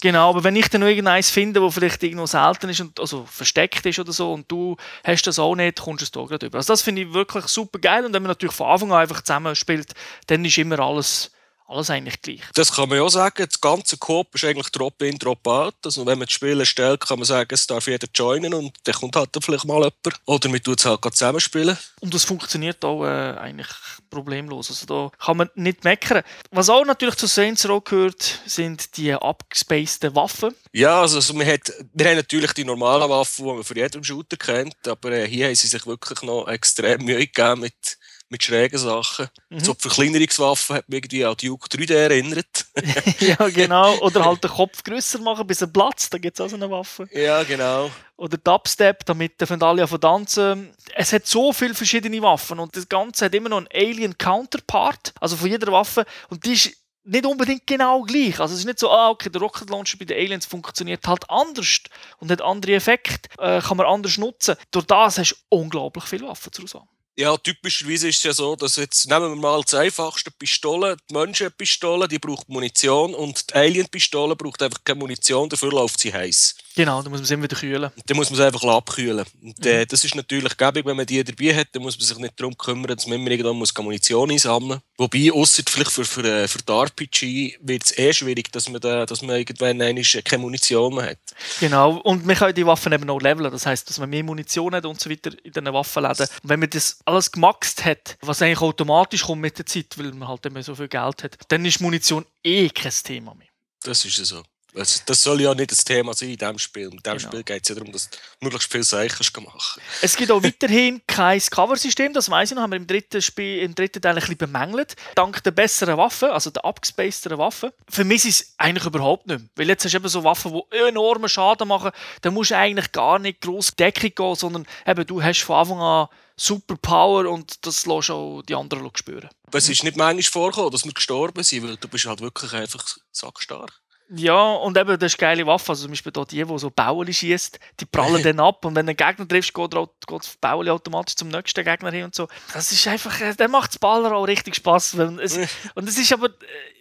Genau, 0.00 0.30
aber 0.30 0.44
wenn 0.44 0.54
ich 0.54 0.68
dann 0.68 0.82
noch 0.82 0.88
irgendeins 0.88 1.30
finde, 1.30 1.60
das 1.60 1.74
vielleicht 1.74 2.02
irgendwo 2.02 2.26
selten 2.26 2.68
ist, 2.68 2.80
und, 2.80 3.00
also 3.00 3.24
versteckt 3.24 3.84
ist 3.86 3.98
oder 3.98 4.12
so, 4.12 4.32
und 4.32 4.50
du 4.50 4.76
hast 5.04 5.26
das 5.26 5.38
auch 5.38 5.56
nicht, 5.56 5.80
kommst 5.80 6.02
du 6.02 6.04
es 6.04 6.10
da 6.12 6.24
gerade 6.24 6.46
über. 6.46 6.58
Also 6.58 6.72
das 6.72 6.82
finde 6.82 7.02
ich 7.02 7.12
wirklich 7.12 7.46
super 7.46 7.78
geil 7.78 8.04
und 8.04 8.12
wenn 8.12 8.22
man 8.22 8.30
natürlich 8.30 8.54
von 8.54 8.68
Anfang 8.68 8.92
an 8.92 9.00
einfach 9.00 9.22
zusammen 9.22 9.56
spielt, 9.56 9.92
dann 10.28 10.44
ist 10.44 10.58
immer 10.58 10.78
alles 10.78 11.32
alles 11.66 11.90
eigentlich 11.90 12.20
gleich. 12.20 12.40
Das 12.54 12.72
kann 12.72 12.88
man 12.88 12.98
ja 12.98 13.04
auch 13.04 13.08
sagen. 13.08 13.46
Das 13.48 13.60
ganze 13.60 13.96
Coop 13.96 14.34
ist 14.34 14.44
eigentlich 14.44 14.70
Drop-in, 14.70 15.18
Drop-out. 15.18 15.74
Also 15.84 16.06
wenn 16.06 16.18
man 16.18 16.26
das 16.26 16.32
Spiel 16.32 16.64
stellt, 16.66 17.00
kann 17.00 17.18
man 17.18 17.26
sagen, 17.26 17.48
es 17.52 17.66
darf 17.66 17.86
jeder 17.86 18.08
joinen 18.14 18.54
und 18.54 18.72
dann 18.84 18.94
kommt 18.94 19.16
halt 19.16 19.30
vielleicht 19.40 19.64
mal 19.64 19.76
jemand. 19.76 19.94
Oder 20.26 20.48
man 20.48 20.62
tut 20.62 20.80
es 20.80 20.86
halt 20.86 21.02
zusammenspielen. 21.02 21.76
Und 22.00 22.14
das 22.14 22.24
funktioniert 22.24 22.84
auch 22.84 23.04
äh, 23.04 23.38
eigentlich 23.38 23.68
problemlos. 24.10 24.70
Also 24.70 24.86
da 24.86 25.24
kann 25.24 25.38
man 25.38 25.50
nicht 25.54 25.84
meckern. 25.84 26.22
Was 26.50 26.68
auch 26.68 26.84
natürlich 26.84 27.16
zu 27.16 27.26
Saints 27.26 27.68
Row 27.68 27.82
gehört, 27.82 28.40
sind 28.46 28.96
die 28.96 29.12
abgespaceden 29.12 30.14
Waffen. 30.14 30.54
Ja, 30.72 31.00
also, 31.00 31.16
also 31.16 31.38
wir, 31.38 31.46
hat, 31.46 31.72
wir 31.92 32.06
haben 32.06 32.16
natürlich 32.16 32.52
die 32.52 32.64
normalen 32.64 33.08
Waffen, 33.08 33.46
die 33.46 33.52
man 33.52 33.64
für 33.64 33.76
jeden 33.76 34.04
Shooter 34.04 34.36
kennt, 34.36 34.86
aber 34.86 35.12
äh, 35.12 35.28
hier 35.28 35.46
haben 35.46 35.54
sie 35.54 35.66
sich 35.66 35.86
wirklich 35.86 36.22
noch 36.22 36.46
extrem 36.48 37.04
Mühe 37.04 37.26
gegeben 37.26 37.60
mit 37.60 37.98
mit 38.32 38.42
schrägen 38.42 38.78
Sachen. 38.78 39.28
Mhm. 39.50 39.60
So 39.60 39.74
die 39.74 39.82
Verkleinerungswaffe 39.82 40.74
hat 40.74 40.88
mich 40.88 40.96
irgendwie 40.98 41.24
an 41.24 41.36
Duke 41.36 41.68
3D 41.68 41.94
erinnert. 41.94 42.66
ja, 43.20 43.48
genau. 43.50 43.98
Oder 43.98 44.24
halt 44.24 44.42
den 44.42 44.50
Kopf 44.50 44.82
grösser 44.82 45.20
machen, 45.20 45.46
bis 45.46 45.60
er 45.60 45.68
platzt. 45.68 46.12
Da 46.12 46.18
gibt 46.18 46.36
es 46.36 46.44
auch 46.44 46.48
so 46.48 46.56
eine 46.56 46.68
Waffe. 46.70 47.08
Ja, 47.12 47.44
genau. 47.44 47.90
Oder 48.16 48.38
Dubstep, 48.38 49.04
damit 49.04 49.40
alle 49.62 49.86
von 49.86 50.00
tanzen. 50.00 50.74
Es 50.94 51.12
hat 51.12 51.26
so 51.26 51.52
viele 51.52 51.74
verschiedene 51.74 52.20
Waffen 52.22 52.58
und 52.58 52.74
das 52.74 52.88
Ganze 52.88 53.26
hat 53.26 53.34
immer 53.34 53.50
noch 53.50 53.58
einen 53.58 53.68
Alien 53.72 54.16
Counterpart, 54.16 55.12
also 55.20 55.36
von 55.36 55.48
jeder 55.48 55.70
Waffe. 55.70 56.04
Und 56.30 56.44
die 56.44 56.54
ist 56.54 56.72
nicht 57.04 57.26
unbedingt 57.26 57.66
genau 57.66 58.02
gleich. 58.02 58.40
Also 58.40 58.54
es 58.54 58.60
ist 58.60 58.66
nicht 58.66 58.78
so, 58.78 58.90
ah, 58.90 59.10
okay, 59.10 59.28
der 59.28 59.40
Rocket 59.40 59.68
Launcher 59.68 59.98
bei 59.98 60.04
den 60.04 60.16
Aliens 60.16 60.46
funktioniert 60.46 61.06
halt 61.06 61.28
anders 61.28 61.80
und 62.18 62.30
hat 62.30 62.40
andere 62.40 62.74
Effekte, 62.74 63.28
äh, 63.38 63.60
kann 63.60 63.76
man 63.76 63.86
anders 63.86 64.16
nutzen. 64.18 64.56
Durch 64.70 64.86
das 64.86 65.18
hast 65.18 65.32
du 65.32 65.56
unglaublich 65.56 66.04
viele 66.04 66.28
Waffen 66.28 66.52
zur 66.52 66.64
Auswahl. 66.64 66.86
Ja, 67.14 67.36
typischerweise 67.36 68.08
ist 68.08 68.18
es 68.18 68.22
ja 68.22 68.32
so, 68.32 68.56
dass 68.56 68.76
jetzt, 68.76 69.06
nehmen 69.06 69.34
wir 69.34 69.36
mal 69.36 69.60
das 69.60 69.74
einfachste 69.74 70.30
Pistole, 70.30 70.96
die 71.10 71.14
Menschenpistole, 71.14 72.08
die 72.08 72.18
braucht 72.18 72.48
Munition 72.48 73.14
und 73.14 73.50
die 73.50 73.54
Alien-Pistole 73.54 74.34
braucht 74.34 74.62
einfach 74.62 74.82
keine 74.82 75.00
Munition, 75.00 75.48
dafür 75.50 75.70
läuft 75.70 76.00
sie 76.00 76.12
heiß. 76.12 76.54
Genau, 76.74 77.02
dann 77.02 77.10
muss 77.10 77.20
man 77.20 77.26
sie 77.26 77.34
immer 77.34 77.42
wieder 77.42 77.56
kühlen. 77.56 77.90
Dann 78.06 78.16
muss 78.16 78.30
man 78.30 78.38
sie 78.38 78.46
einfach 78.46 78.64
abkühlen. 78.64 79.26
Und, 79.42 79.66
äh, 79.66 79.80
mhm. 79.80 79.88
das 79.88 80.04
ist 80.04 80.14
natürlich 80.14 80.56
gäbig, 80.56 80.86
wenn 80.86 80.96
man 80.96 81.04
die 81.04 81.22
dabei 81.22 81.54
hat, 81.54 81.68
dann 81.72 81.82
muss 81.82 81.98
man 81.98 82.06
sich 82.06 82.16
nicht 82.16 82.40
darum 82.40 82.56
kümmern, 82.56 82.96
dass 82.96 83.06
man 83.06 83.18
immer 83.18 83.30
irgendwann 83.30 83.56
muss 83.56 83.76
Munition 83.76 84.30
einsammeln 84.30 84.80
muss. 84.96 85.10
Wobei, 85.12 85.32
außer 85.32 85.62
vielleicht 85.68 85.90
für, 85.90 86.04
für, 86.06 86.24
äh, 86.24 86.48
für 86.48 86.58
die 86.58 86.72
RPG, 86.72 87.58
wird 87.60 87.84
es 87.84 87.98
eh 87.98 88.12
schwierig, 88.12 88.50
dass 88.52 88.70
man, 88.70 88.80
da, 88.80 89.04
dass 89.04 89.20
man 89.20 89.36
irgendwann 89.36 89.78
keine 90.24 90.42
Munition 90.42 90.94
mehr 90.94 91.10
hat. 91.10 91.18
Genau, 91.60 91.98
und 91.98 92.24
man 92.24 92.36
kann 92.36 92.54
die 92.54 92.64
Waffen 92.64 92.92
eben 92.92 93.10
auch 93.10 93.20
leveln, 93.20 93.50
das 93.50 93.66
heisst, 93.66 93.90
dass 93.90 93.98
man 93.98 94.08
mehr 94.08 94.24
Munition 94.24 94.74
hat 94.74 94.86
und 94.86 94.98
so 94.98 95.10
weiter 95.10 95.32
in 95.44 95.52
diesen 95.52 95.72
Waffenläden. 95.72 96.26
Und 96.42 96.48
wenn 96.48 96.60
man 96.60 96.70
das 96.70 97.01
alles 97.04 97.30
gemaxt 97.30 97.84
hat, 97.84 98.16
was 98.20 98.42
eigentlich 98.42 98.60
automatisch 98.60 99.24
kommt 99.24 99.42
mit 99.42 99.58
der 99.58 99.66
Zeit, 99.66 99.96
weil 99.96 100.12
man 100.12 100.28
halt 100.28 100.46
immer 100.46 100.62
so 100.62 100.74
viel 100.74 100.88
Geld 100.88 101.24
hat, 101.24 101.38
dann 101.48 101.64
ist 101.64 101.80
Munition 101.80 102.24
eh 102.42 102.68
kein 102.68 102.92
Thema 102.92 103.34
mehr. 103.34 103.48
Das 103.82 104.04
ist 104.04 104.18
ja 104.18 104.24
so. 104.24 104.42
Das, 104.74 105.04
das 105.04 105.22
soll 105.22 105.42
ja 105.42 105.54
nicht 105.54 105.70
das 105.70 105.84
Thema 105.84 106.14
sein 106.14 106.30
in 106.30 106.36
diesem 106.36 106.58
Spiel. 106.58 106.84
In 106.84 106.96
diesem 106.96 107.18
Genau. 107.18 107.18
Spiel 107.18 107.42
geht 107.42 107.62
es 107.62 107.68
ja 107.68 107.74
darum, 107.74 107.92
dass 107.92 108.08
du 108.08 108.18
möglichst 108.40 108.72
viel 108.72 108.82
Sachen 108.82 109.44
machen 109.44 109.82
Es 110.00 110.16
gibt 110.16 110.30
auch 110.30 110.42
weiterhin 110.42 111.02
kein 111.06 111.40
Cover-System, 111.40 112.14
das 112.14 112.30
weiß 112.30 112.50
ich 112.50 112.54
noch, 112.54 112.62
haben 112.62 112.72
wir 112.72 112.76
im 112.76 112.86
dritten, 112.86 113.20
Spiel, 113.20 113.58
im 113.58 113.74
dritten 113.74 114.00
Teil 114.00 114.12
ein 114.12 114.20
bisschen 114.20 114.38
bemängelt. 114.38 114.96
Dank 115.14 115.42
der 115.42 115.50
besseren 115.50 115.98
Waffen, 115.98 116.30
also 116.30 116.50
der 116.50 116.64
abgespacederen 116.64 117.38
Waffen. 117.38 117.70
Vermisse 117.88 118.28
ich 118.28 118.40
es 118.40 118.54
eigentlich 118.56 118.86
überhaupt 118.86 119.26
nicht 119.26 119.40
mehr. 119.40 119.48
Weil 119.56 119.68
jetzt 119.68 119.84
hast 119.84 119.92
du 119.92 119.98
eben 119.98 120.08
so 120.08 120.24
Waffen, 120.24 120.52
die 120.72 120.76
enormen 120.78 121.28
Schaden 121.28 121.68
machen. 121.68 121.90
Da 122.22 122.30
musst 122.30 122.52
du 122.52 122.56
eigentlich 122.56 122.92
gar 122.92 123.18
nicht 123.18 123.42
gross 123.42 123.72
Deckung 123.74 124.14
gehen, 124.14 124.34
sondern 124.34 124.66
eben, 124.86 125.06
du 125.06 125.22
hast 125.22 125.42
von 125.42 125.56
Anfang 125.56 125.80
an 125.80 126.08
super 126.36 126.76
Power 126.76 127.26
und 127.30 127.66
das 127.66 127.84
lässt 127.86 128.10
auch 128.10 128.42
die 128.42 128.54
anderen 128.54 128.90
spüren. 128.94 129.28
Es 129.52 129.68
ist 129.68 129.84
nicht 129.84 129.96
manchmal 129.98 130.22
vorgekommen, 130.22 130.70
dass 130.72 130.84
wir 130.84 130.92
gestorben 130.92 131.42
sind, 131.42 131.62
weil 131.62 131.76
du 131.76 131.88
bist 131.88 132.06
halt 132.06 132.20
wirklich 132.20 132.52
einfach 132.54 132.84
sackstark. 133.12 133.81
Ja, 134.14 134.52
und 134.54 134.76
eben, 134.76 134.98
das 134.98 135.14
ist 135.14 135.22
eine 135.22 135.28
geile 135.28 135.46
Waffe. 135.46 135.72
Also 135.72 135.84
zum 135.84 135.92
Beispiel 135.92 136.12
da 136.12 136.24
die, 136.24 136.44
die 136.44 136.58
so 136.58 136.70
Bauli 136.70 137.14
schießt, 137.14 137.58
die 137.80 137.86
prallen 137.86 138.22
dann 138.24 138.40
ab 138.40 138.64
und 138.64 138.74
wenn 138.74 138.86
du 138.86 138.90
einen 138.90 138.96
Gegner 138.96 139.26
triffst, 139.26 139.54
geht, 139.54 139.70
geht 139.70 139.88
das 140.10 140.36
Bauli 140.40 140.70
automatisch 140.70 141.16
zum 141.16 141.28
nächsten 141.28 141.64
Gegner 141.64 141.90
hin 141.90 142.04
und 142.04 142.14
so. 142.14 142.28
Das 142.52 142.70
ist 142.70 142.86
einfach, 142.86 143.18
äh, 143.20 143.34
dann 143.34 143.50
macht 143.50 143.70
das 143.70 143.78
Baller 143.78 144.14
auch 144.14 144.24
richtig 144.24 144.56
Spass. 144.56 144.94
Es, 144.94 145.38
und 145.74 145.88
es 145.88 145.96
ist 145.96 146.12
aber, 146.12 146.26
äh, 146.26 146.30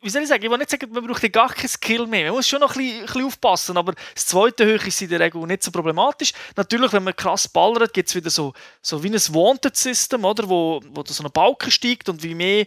wie 0.01 0.10
soll 0.10 0.24
ich 0.24 0.28
sagen, 0.28 0.44
ich 0.44 0.50
will 0.50 0.58
nicht 0.58 0.70
sagen, 0.70 0.92
man 0.92 1.08
braucht 1.08 1.32
gar 1.32 1.54
keinen 1.54 1.70
Skill 1.70 2.06
mehr. 2.06 2.25
Man 2.25 2.36
muss 2.36 2.50
schon 2.50 2.60
noch 2.60 2.75
ein 2.75 2.82
bisschen, 2.82 3.00
ein 3.00 3.06
bisschen 3.06 3.25
aufpassen, 3.25 3.78
aber 3.78 3.94
das 4.13 4.28
zweite 4.28 4.66
Höhe 4.66 4.75
ist 4.75 5.01
in 5.01 5.10
der 5.10 5.22
Regel 5.22 5.42
nicht 5.48 5.63
so 5.63 5.72
problematisch. 5.72 6.34
Natürlich, 6.58 6.92
wenn 6.92 7.04
man 7.04 7.16
krass 7.16 7.48
ballert, 7.48 7.94
gibt 7.94 8.10
es 8.10 8.16
wieder 8.16 8.30
so, 8.30 8.54
so 8.82 9.01
wie 9.04 9.10
ein 9.10 9.13
Wanted-System, 9.13 10.25
oder, 10.25 10.50
wo, 10.50 10.82
wo 10.90 11.04
da 11.04 11.13
so 11.13 11.24
ein 11.24 11.32
Balken 11.32 11.72
steigt 11.72 12.10
und 12.10 12.22
wie 12.24 12.36
mehr 12.36 12.66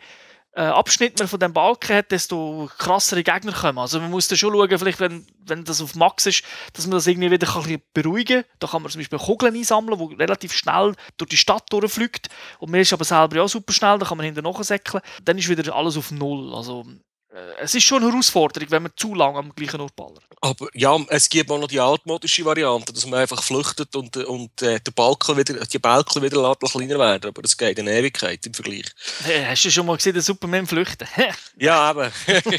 Abschnitt 0.60 1.18
man 1.18 1.28
von 1.28 1.40
dem 1.40 1.52
Balken 1.52 1.96
hat, 1.96 2.12
desto 2.12 2.70
krassere 2.78 3.22
Gegner 3.22 3.52
kommen. 3.52 3.78
Also 3.78 4.00
man 4.00 4.10
muss 4.10 4.28
da 4.28 4.36
schon 4.36 4.52
schauen, 4.52 4.78
vielleicht 4.78 5.00
wenn, 5.00 5.26
wenn 5.46 5.64
das 5.64 5.80
auf 5.80 5.94
Max 5.94 6.26
ist, 6.26 6.44
dass 6.72 6.86
man 6.86 6.92
das 6.92 7.06
irgendwie 7.06 7.30
wieder 7.30 7.56
ein 7.56 7.82
beruhigen 7.92 8.42
kann. 8.42 8.50
Da 8.60 8.66
kann 8.68 8.82
man 8.82 8.90
zum 8.90 9.00
Beispiel 9.00 9.18
Kugeln 9.18 9.56
einsammeln, 9.56 9.98
die 9.98 10.14
relativ 10.14 10.52
schnell 10.52 10.94
durch 11.16 11.30
die 11.30 11.36
Stadt 11.36 11.64
durchfliegt. 11.70 12.28
Und 12.60 12.70
man 12.70 12.80
ist 12.80 12.92
aber 12.92 13.04
selber 13.04 13.36
ja 13.36 13.42
auch 13.42 13.48
super 13.48 13.72
schnell, 13.72 13.98
da 13.98 14.06
kann 14.06 14.16
man 14.16 14.26
hinterher 14.26 14.64
säckeln. 14.64 15.02
Dann 15.24 15.38
ist 15.38 15.48
wieder 15.48 15.74
alles 15.74 15.96
auf 15.96 16.10
Null. 16.12 16.54
Also 16.54 16.84
äh, 16.86 17.00
es 17.58 17.74
ist 17.74 17.84
schon 17.84 18.02
eine 18.02 18.10
Herausforderung, 18.12 18.70
wenn 18.70 18.82
man 18.84 18.92
zu 18.96 19.14
lange 19.14 19.38
am 19.38 19.54
gleichen 19.54 19.80
Ort 19.80 19.96
ballert. 19.96 20.22
Aber 20.40 20.68
ja, 20.74 20.96
es 21.08 21.28
gibt 21.28 21.50
auch 21.50 21.58
noch 21.58 21.68
die 21.68 21.80
altmodische 21.80 22.44
Variante, 22.44 22.92
dass 22.92 23.06
man 23.06 23.20
einfach 23.20 23.42
flüchtet 23.42 23.96
und, 23.96 24.16
und 24.16 24.62
äh, 24.62 24.78
der 24.78 24.92
Balken 24.92 25.36
wieder, 25.36 25.54
die 25.54 25.78
Balken 25.78 26.22
wieder 26.22 26.54
kleiner 26.56 26.98
werden. 26.98 27.28
Aber 27.28 27.42
das 27.42 27.56
geht 27.56 27.78
in 27.78 27.86
Ewigkeit 27.86 28.44
im 28.46 28.54
Vergleich. 28.54 28.86
Hey, 29.24 29.44
hast 29.44 29.64
du 29.64 29.70
schon 29.70 29.86
mal 29.86 29.96
gesehen, 29.96 30.14
den 30.14 30.22
Superman 30.22 30.66
flüchten? 30.66 31.08
Ja, 31.56 31.90
eben. 31.90 32.12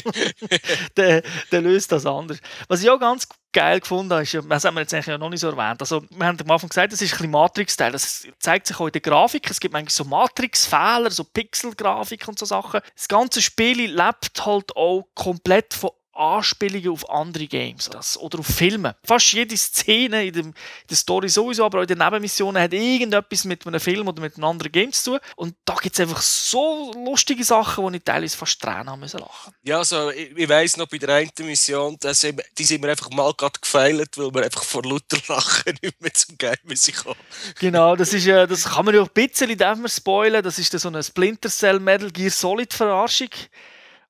der, 0.96 1.22
der 1.52 1.60
löst 1.60 1.92
das 1.92 2.04
anders. 2.04 2.38
Was 2.68 2.82
ich 2.82 2.90
auch 2.90 3.00
ganz 3.00 3.28
geil 3.56 3.80
gefunden 3.80 4.20
ist, 4.20 4.36
das 4.50 4.64
haben 4.64 4.74
wir 4.74 4.82
jetzt 4.82 4.92
eigentlich 4.92 5.18
noch 5.18 5.30
nicht 5.30 5.40
so 5.40 5.48
erwähnt. 5.48 5.80
Also, 5.80 6.02
wir 6.10 6.26
haben 6.26 6.38
am 6.38 6.50
Anfang 6.50 6.68
gesagt, 6.68 6.92
das 6.92 7.00
ist 7.00 7.12
ein 7.12 7.16
bisschen 7.16 7.30
Matrix-Teil. 7.30 7.90
Das 7.90 8.28
zeigt 8.38 8.66
sich 8.66 8.78
auch 8.78 8.86
in 8.86 8.92
der 8.92 9.00
Grafik. 9.00 9.50
Es 9.50 9.58
gibt 9.58 9.72
manchmal 9.72 9.92
so 9.92 10.04
Matrix-Fehler, 10.04 11.10
so 11.10 11.24
Pixel-Grafik 11.24 12.28
und 12.28 12.38
so 12.38 12.44
Sachen. 12.44 12.82
Das 12.94 13.08
ganze 13.08 13.40
Spiel 13.40 13.90
lebt 13.90 14.44
halt 14.44 14.76
auch 14.76 15.08
komplett 15.14 15.72
von 15.72 15.90
Anspielungen 16.16 16.90
auf 16.90 17.08
andere 17.10 17.46
Games 17.46 17.88
das, 17.90 18.18
oder 18.18 18.38
auf 18.38 18.46
Filme. 18.46 18.96
Fast 19.04 19.32
jede 19.32 19.56
Szene 19.56 20.24
in, 20.26 20.32
dem, 20.32 20.46
in 20.48 20.54
der 20.88 20.96
Story 20.96 21.28
sowieso, 21.28 21.64
aber 21.64 21.78
auch 21.78 21.82
in 21.82 21.88
den 21.88 21.98
Nebenmissionen 21.98 22.62
hat 22.62 22.72
irgendetwas 22.72 23.44
mit 23.44 23.66
einem 23.66 23.80
Film 23.80 24.08
oder 24.08 24.20
mit 24.22 24.36
einem 24.36 24.44
anderen 24.44 24.72
Game 24.72 24.92
zu 24.92 25.12
tun. 25.12 25.20
Und 25.36 25.54
da 25.64 25.74
gibt 25.74 25.94
es 25.94 26.00
einfach 26.00 26.22
so 26.22 26.92
lustige 26.94 27.44
Sachen, 27.44 27.84
wo 27.84 27.90
ich 27.90 28.02
teilweise 28.02 28.36
fast 28.36 28.60
Tränen 28.60 28.88
haben 28.90 29.00
müssen 29.00 29.20
lachen. 29.20 29.52
Ja, 29.62 29.78
also, 29.78 30.10
ich, 30.10 30.36
ich 30.36 30.48
weiss 30.48 30.76
noch, 30.76 30.86
bei 30.88 30.98
der 30.98 31.14
einen 31.14 31.30
Mission, 31.40 31.96
da 32.00 32.14
sind, 32.14 32.38
wir- 32.38 32.44
die 32.56 32.64
sind 32.64 32.80
mir 32.82 32.90
einfach 32.90 33.10
mal 33.10 33.32
gerade 33.36 33.58
gefeilt, 33.60 34.16
weil 34.16 34.32
wir 34.34 34.44
einfach 34.44 34.62
vor 34.64 34.82
lauter 34.84 35.18
Lachen 35.28 35.74
nicht 35.82 36.00
mehr 36.00 36.14
zum 36.14 36.36
Game 36.38 36.54
sind 36.74 36.96
gekommen. 36.96 37.16
Genau, 37.60 37.94
das, 37.96 38.12
ist, 38.12 38.26
äh, 38.26 38.46
das 38.46 38.64
kann 38.64 38.84
man 38.84 38.94
ja 38.94 39.02
auch 39.02 39.08
ein 39.14 39.28
bisschen 39.28 39.56
darf 39.56 39.78
man 39.78 39.88
spoilern. 39.88 40.42
Das 40.42 40.58
ist 40.58 40.72
so 40.72 40.88
eine 40.88 41.02
Splinter 41.02 41.48
Cell 41.48 41.80
Metal 41.80 42.10
Gear 42.10 42.30
Solid 42.30 42.72
Verarschung. 42.72 43.28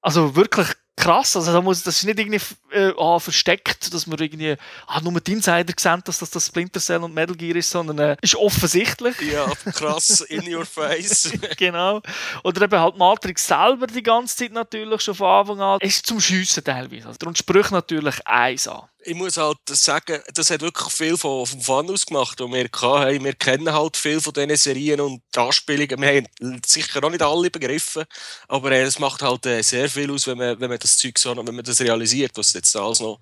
Also 0.01 0.35
wirklich 0.37 0.69
krass. 0.97 1.37
Also 1.37 1.53
da 1.53 1.61
muss, 1.61 1.83
das 1.83 1.99
ist 1.99 2.05
nicht 2.05 2.19
irgendwie 2.19 2.41
äh, 2.77 2.93
ah, 2.99 3.19
versteckt, 3.19 3.93
dass 3.93 4.07
man 4.07 4.19
irgendwie 4.19 4.57
ah, 4.87 5.01
nur 5.01 5.21
die 5.21 5.33
Insider 5.33 5.73
sehen, 5.77 6.03
dass 6.05 6.19
das, 6.19 6.31
das 6.31 6.47
Splinter 6.47 6.81
Cell 6.81 7.03
und 7.03 7.15
Metal 7.15 7.35
Gear 7.35 7.57
ist, 7.57 7.71
sondern 7.71 7.99
äh, 7.99 8.17
ist 8.21 8.37
offensichtlich. 8.37 9.17
Ja, 9.23 9.47
krass, 9.73 10.21
in 10.21 10.55
your 10.55 10.67
face. 10.67 11.33
genau. 11.57 12.03
Oder 12.45 12.62
eben 12.62 12.79
halt 12.79 12.97
Matrix 12.97 13.47
selber 13.47 13.87
die 13.87 14.03
ganze 14.03 14.37
Zeit 14.37 14.53
natürlich 14.53 15.01
schon 15.01 15.15
von 15.15 15.27
Anfang 15.27 15.61
an. 15.61 15.79
Es 15.81 15.97
ist 15.97 16.07
zum 16.07 16.21
Schiessen 16.21 16.62
teilweise. 16.62 17.07
Also, 17.07 17.19
darum 17.19 17.35
sprüche 17.35 17.73
natürlich 17.73 18.27
eins 18.27 18.69
an. 18.69 18.83
ich 19.07 19.15
muss 19.15 19.37
halt 19.37 19.59
sagen, 19.71 20.21
das 20.35 20.51
hat 20.51 20.61
wirklich 20.61 20.93
viel 20.93 21.17
von, 21.17 21.47
vom 21.47 21.61
Fun 21.61 21.91
ausgemacht, 21.91 22.41
den 22.41 22.53
wir 22.53 22.65
hatten. 22.65 23.25
Wir 23.25 23.35
kennen 23.35 23.73
halt 23.73 23.97
viel 23.97 24.21
von 24.21 24.33
diesen 24.33 24.57
Serien 24.57 25.01
und 25.01 25.23
Anspielungen. 25.37 26.01
Wir 26.01 26.09
haben 26.17 26.61
sicher 26.67 27.03
auch 27.03 27.11
nicht 27.11 27.23
alle 27.23 27.51
begriffen, 27.51 28.05
aber 28.49 28.73
äh, 28.73 28.83
es 28.83 28.99
macht 28.99 29.23
halt 29.23 29.47
äh, 29.47 29.62
sehr 29.62 29.89
viel 29.89 30.11
aus, 30.11 30.27
wenn 30.27 30.39
man, 30.39 30.61
wenn 30.61 30.69
man 30.69 30.79
das 30.79 30.99
Zeug 30.99 31.19
so, 31.19 31.37
wenn 31.37 31.55
man 31.55 31.65
das 31.65 31.81
realisiert, 31.81 32.33
was 32.35 32.53
jetzt 32.67 32.83
alles 32.83 33.01
noch 33.01 33.21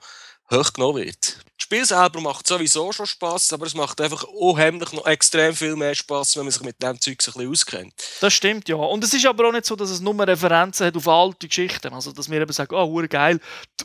hoch 0.51 0.73
genommen 0.73 1.05
wird. 1.05 1.39
Das 1.57 1.63
Spiel 1.65 1.87
selber 1.87 2.21
macht 2.21 2.47
sowieso 2.47 2.93
schon 2.93 3.07
Spaß, 3.07 3.53
aber 3.55 3.67
es 3.67 3.75
macht 3.75 4.01
einfach 4.01 4.25
unheimlich 4.25 4.93
noch 4.93 5.07
extrem 5.07 5.55
viel 5.55 5.77
mehr 5.77 5.95
Spaß, 5.95 6.37
wenn 6.37 6.45
man 6.45 6.53
sich 6.53 6.63
mit 6.63 6.83
dem 6.83 7.01
Zeug 7.01 7.15
ein 7.15 7.17
bisschen 7.17 7.51
auskennt. 7.51 7.95
Das 8.21 8.35
stimmt, 8.35 8.69
ja. 8.69 8.77
Und 8.77 9.03
es 9.03 9.15
ist 9.15 9.25
aber 9.25 9.49
auch 9.49 9.53
nicht 9.53 9.65
so, 9.65 9.75
dass 9.77 9.91
es 9.91 10.01
nur 10.01 10.15
Referenzen 10.27 10.87
hat 10.87 10.97
auf 10.97 11.09
alte 11.09 11.49
Geschichten. 11.49 11.95
Also, 11.95 12.13
dass 12.13 12.31
wir 12.31 12.41
eben 12.41 12.53
sagen, 12.53 12.75
oh, 12.75 13.03
geil, 13.09 13.41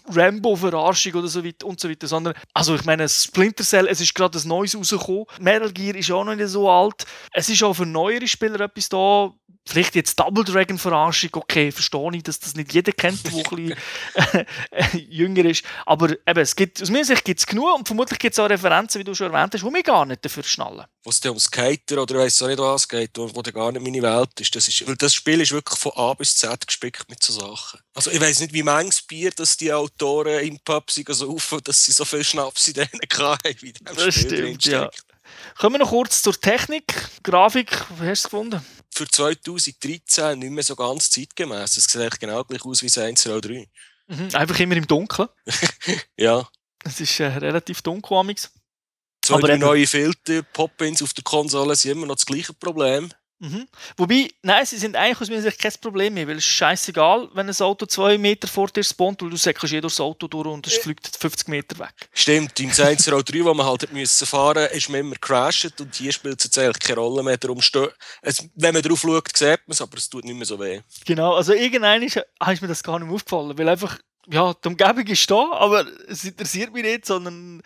Rambo-Verarschung 0.10 1.14
oder 1.14 1.28
so 1.28 1.46
weiter 1.46 1.68
und 1.68 1.80
so 1.80 1.90
weiter. 1.90 2.08
Sondern, 2.08 2.34
also 2.54 2.76
ich 2.76 2.84
meine, 2.84 3.08
Splinter 3.08 3.64
Cell, 3.64 3.88
es 3.88 4.02
ist 4.02 4.16
gerade 4.16 4.38
ein 4.38 4.48
neues 4.48 4.76
rausgekommen. 4.76 5.26
Metal 5.40 5.72
Gear 5.72 5.96
ist 5.96 6.12
auch 6.12 6.26
noch 6.26 6.36
nicht 6.36 6.50
so 6.50 6.70
alt. 6.70 7.06
Es 7.32 7.50
ist 7.50 7.64
auch 7.64 7.74
für 7.74 7.86
neuere 7.86 8.28
Spieler 8.28 8.60
etwas 8.62 8.90
da. 8.90 9.32
Vielleicht 9.70 9.94
jetzt 9.94 10.20
Double 10.20 10.44
Dragon 10.44 10.80
Verarschung, 10.80 11.30
okay, 11.34 11.72
verstehe 11.72 12.10
ich, 12.14 12.24
dass 12.24 12.40
das 12.40 12.56
nicht 12.56 12.74
jeder 12.74 12.92
kennt, 12.92 13.24
der 13.24 13.34
ein 13.34 13.44
bisschen 13.44 13.76
äh, 14.72 14.98
jünger 14.98 15.46
ist. 15.46 15.64
Aber 15.86 16.10
eben, 16.10 16.40
es 16.40 16.56
gibt, 16.56 16.82
aus 16.82 16.90
meiner 16.90 17.06
Sicht 17.06 17.24
gibt 17.24 17.40
es 17.40 17.46
genug 17.46 17.78
und 17.78 17.86
vermutlich 17.86 18.18
gibt 18.18 18.34
es 18.34 18.40
auch 18.40 18.50
Referenzen, 18.50 18.98
wie 19.00 19.04
du 19.04 19.14
schon 19.14 19.32
erwähnt 19.32 19.54
hast, 19.54 19.64
die 19.64 19.72
wir 19.72 19.84
gar 19.84 20.08
nicht 20.08 20.26
dafür 20.26 20.42
schnallen. 20.42 20.86
was 21.04 21.20
dann 21.20 21.34
um 21.34 21.40
Skater 21.40 22.02
oder 22.02 22.16
ich 22.16 22.22
weiss 22.22 22.42
auch 22.42 22.48
nicht 22.48 22.58
was 22.58 22.88
geht, 22.88 23.12
wo, 23.16 23.30
wo 23.32 23.44
gar 23.44 23.72
nicht 23.72 23.84
meine 23.84 24.02
Welt 24.02 24.40
ist. 24.40 24.56
Das 24.56 24.68
ist. 24.68 24.88
Weil 24.88 24.96
das 24.96 25.14
Spiel 25.14 25.40
ist 25.40 25.52
wirklich 25.52 25.78
von 25.78 25.92
A 25.96 26.16
bis 26.16 26.36
Z 26.36 26.66
gespickt 26.66 27.08
mit 27.08 27.22
so 27.22 27.34
Sachen. 27.34 27.80
Also 27.94 28.10
ich 28.10 28.20
weiss 28.20 28.40
nicht, 28.40 28.54
wie 28.54 28.64
manches 28.64 29.04
Bier, 29.04 29.30
dass 29.30 29.56
die 29.56 29.72
Autoren 29.72 30.44
im 30.46 30.58
Pub 30.66 30.90
sind 30.90 31.14
so 31.14 31.32
auf, 31.32 31.56
dass 31.64 31.86
sie 31.86 31.92
so 31.92 32.06
viel 32.06 32.24
Schnaps 32.24 32.70
in 32.70 32.74
denen 32.74 32.90
hatten, 33.20 33.56
wie 33.60 33.68
in 33.68 33.74
dem 33.74 33.86
Das 33.86 34.16
Spiel 34.16 34.30
stimmt, 34.30 34.66
ja. 34.66 34.90
Kommen 35.60 35.76
wir 35.76 35.80
noch 35.80 35.90
kurz 35.90 36.24
zur 36.24 36.34
Technik. 36.34 36.86
Grafik, 37.22 37.70
wie 38.00 38.08
hast 38.08 38.08
du 38.08 38.12
es 38.12 38.24
gefunden? 38.24 38.66
Für 38.92 39.08
2013 39.08 40.40
nicht 40.40 40.52
mehr 40.52 40.64
so 40.64 40.76
ganz 40.76 41.10
zeitgemäß. 41.10 41.78
Es 41.78 41.86
sieht 41.86 42.02
eigentlich 42.02 42.20
genau 42.20 42.44
gleich 42.44 42.64
aus 42.66 42.82
wie 42.82 42.88
das 42.88 42.98
103. 42.98 43.68
Mhm. 44.08 44.30
Einfach 44.34 44.60
immer 44.60 44.76
im 44.76 44.88
Dunkeln. 44.88 45.30
Ja. 46.18 46.48
Es 46.84 47.00
ist 47.02 47.20
äh, 47.20 47.26
relativ 47.28 47.82
dunkel 47.82 48.18
amix. 48.18 48.52
Zwei, 49.22 49.36
Aber 49.36 49.48
drei 49.48 49.54
eben- 49.56 49.62
neue 49.64 49.86
Filter, 49.88 50.42
Pop-Ins 50.44 51.02
auf 51.04 51.14
der 51.14 51.24
Konsole 51.24 51.76
sind 51.76 51.92
immer 51.92 52.08
noch 52.08 52.16
das 52.16 52.26
gleiche 52.26 52.54
Problem. 52.54 53.12
Mhm. 53.40 53.68
Wobei, 53.96 54.30
nein, 54.42 54.66
sie 54.66 54.78
sind 54.78 54.96
eigentlich 54.98 55.22
aus 55.22 55.30
meiner 55.30 55.42
Sicht 55.42 55.60
kein 55.60 55.72
Problem 55.82 56.14
mehr, 56.14 56.28
weil 56.28 56.38
es 56.38 56.46
ist 56.46 56.52
scheißegal, 56.52 57.30
wenn 57.34 57.48
ein 57.48 57.62
Auto 57.62 57.86
zwei 57.86 58.18
Meter 58.18 58.48
vor 58.48 58.68
dir 58.68 58.84
spawnt, 58.84 59.22
weil 59.22 59.30
du 59.30 59.38
säckelst 59.38 59.74
durchs 59.82 60.00
Auto 60.00 60.28
durch 60.28 60.48
und 60.48 60.68
es 60.68 60.74
fliegt 60.74 61.16
50 61.18 61.48
Meter 61.48 61.80
weg. 61.80 61.94
Stimmt, 62.14 62.60
im 62.60 62.70
103, 62.70 63.46
wo 63.46 63.54
man 63.54 63.66
halt 63.66 63.92
müssen 63.94 64.28
fahren 64.28 64.64
musste, 64.64 64.78
ist 64.78 64.90
man 64.90 65.00
immer 65.00 65.16
crashed 65.16 65.80
und 65.80 65.96
hier 65.96 66.12
spielt 66.12 66.40
es 66.40 66.46
jetzt 66.46 66.58
eigentlich 66.58 66.80
keine 66.80 67.00
Rolle 67.00 67.24
mehr. 67.24 67.38
Darum 67.38 67.60
es, 67.60 68.50
wenn 68.56 68.74
man 68.74 68.84
drauf 68.84 69.00
schaut, 69.00 69.38
sieht 69.38 69.62
man 69.68 69.74
es, 69.74 69.82
aber 69.82 69.98
es 69.98 70.10
tut 70.10 70.26
nicht 70.26 70.36
mehr 70.36 70.46
so 70.46 70.60
weh. 70.60 70.82
Genau, 71.06 71.36
also 71.36 71.54
irgendwann 71.54 72.04
ist, 72.04 72.20
ah, 72.40 72.52
ist 72.52 72.62
mir 72.62 72.68
das 72.68 72.84
gar 72.84 73.00
nicht 73.00 73.08
mehr 73.08 73.16
aufgefallen, 73.16 73.58
weil 73.58 73.70
einfach, 73.70 73.98
ja, 74.28 74.54
die 74.54 74.68
Umgebung 74.68 75.08
ist 75.08 75.32
da, 75.32 75.52
aber 75.54 75.86
es 76.08 76.24
interessiert 76.24 76.72
mich 76.72 76.84
nicht, 76.84 77.06
sondern 77.06 77.62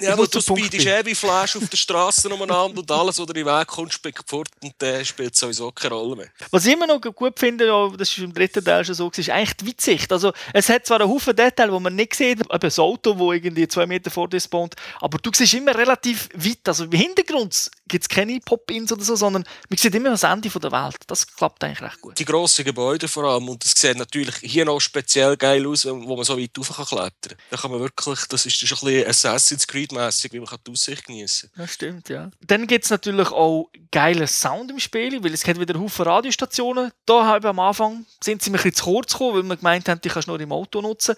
Ja, 0.00 0.14
aber 0.14 0.26
du 0.26 0.40
speedest 0.40 0.86
eh 0.86 1.04
wie 1.04 1.14
Flash 1.14 1.56
auf 1.56 1.68
der 1.68 1.76
Straße 1.76 2.28
umeinander 2.28 2.80
und 2.80 2.90
alles, 2.90 3.18
was 3.18 3.26
dir 3.26 3.36
in 3.36 3.44
den 3.44 3.46
Weg 3.46 3.66
kommt, 3.68 3.92
spickt 3.92 4.28
fort 4.28 4.48
und 4.62 4.74
dann 4.78 5.04
spielt 5.04 5.34
es 5.34 5.40
sowieso 5.40 5.70
keine 5.70 5.94
Rolle 5.94 6.16
mehr. 6.16 6.28
Was 6.50 6.66
ich 6.66 6.72
immer 6.72 6.86
noch 6.86 7.00
gut 7.00 7.38
finde, 7.38 7.66
ja, 7.66 7.88
das 7.96 8.10
ist 8.10 8.18
im 8.18 8.32
dritten 8.32 8.64
Teil 8.64 8.84
schon 8.84 8.94
so, 8.94 9.10
ist 9.10 9.30
eigentlich 9.30 9.56
die 9.58 9.68
Weitsicht. 9.68 10.10
Also, 10.12 10.32
es 10.52 10.68
hat 10.68 10.86
zwar 10.86 11.00
einen 11.00 11.10
Haufen 11.10 11.36
Details, 11.36 11.72
die 11.72 11.80
man 11.80 11.94
nicht 11.94 12.14
sieht, 12.14 12.40
eben 12.40 12.60
das 12.60 12.78
Auto, 12.78 13.12
das 13.12 13.36
irgendwie 13.36 13.68
zwei 13.68 13.86
Meter 13.86 14.10
vor 14.10 14.28
dir 14.28 14.40
spawnt, 14.40 14.74
aber 15.00 15.18
du 15.18 15.30
siehst 15.32 15.54
immer 15.54 15.76
relativ 15.76 16.28
weit. 16.34 16.66
Also 16.66 16.84
im 16.84 16.92
Hintergrund 16.92 17.70
gibt 17.88 18.04
es 18.04 18.08
keine 18.08 18.38
Pop-Ins 18.40 18.92
oder 18.92 19.02
so, 19.02 19.16
sondern 19.16 19.44
man 19.68 19.76
sieht 19.76 19.94
immer 19.94 20.10
das 20.10 20.22
Ende 20.22 20.50
von 20.50 20.60
der 20.60 20.72
Welt. 20.72 20.96
Das 21.06 21.26
klappt 21.26 21.64
eigentlich 21.64 21.82
recht 21.82 22.00
gut. 22.00 22.18
Die 22.18 22.24
grossen 22.24 22.64
Gebäude 22.64 23.08
vor 23.08 23.24
allem. 23.24 23.48
Und 23.48 23.64
das 23.64 23.72
sieht 23.72 23.96
natürlich 23.96 24.36
hier 24.36 24.64
noch 24.64 24.80
speziell 24.80 25.36
geil 25.36 25.66
aus, 25.66 25.86
wo 25.86 26.16
man 26.16 26.24
so 26.24 26.38
weit 26.38 26.50
rauf 26.58 26.76
kann 26.76 26.86
klettern 26.86 27.10
kann. 27.22 27.38
Da 27.50 27.56
kann 27.56 27.70
man 27.70 27.80
wirklich, 27.80 28.20
das 28.28 28.46
ist 28.46 28.56
schon 28.56 28.78
ein 28.78 28.84
bisschen 28.84 29.10
Assassin's 29.10 29.66
Creed-mässig, 29.66 30.32
wie 30.32 30.40
man 30.40 30.48
die 30.66 30.70
Aussicht 30.70 31.06
genießen 31.06 31.50
kann. 31.50 31.64
Das 31.64 31.74
stimmt, 31.74 32.08
ja. 32.08 32.30
Dann 32.40 32.66
gibt 32.66 32.84
es 32.84 32.90
natürlich 32.90 33.28
auch 33.28 33.70
geilen 33.90 34.28
Sound 34.28 34.70
im 34.70 34.78
Spiel, 34.78 35.22
weil 35.22 35.32
es 35.32 35.42
gibt 35.42 35.58
wieder 35.58 35.78
Haufen 35.78 36.04
Radiostationen. 36.04 36.92
Da 37.06 37.24
habe 37.24 37.48
am 37.48 37.58
Anfang 37.58 38.06
sind 38.22 38.42
sie 38.42 38.50
mir 38.50 38.58
ein 38.58 38.62
bisschen 38.62 38.76
zu 38.76 38.84
kurz 38.84 39.12
gekommen, 39.12 39.34
weil 39.36 39.42
wir 39.44 39.56
gemeint 39.56 39.88
haben, 39.88 40.00
die 40.00 40.08
kannst 40.08 40.28
du 40.28 40.32
nur 40.32 40.40
im 40.40 40.52
Auto 40.52 40.80
nutzen 40.80 41.16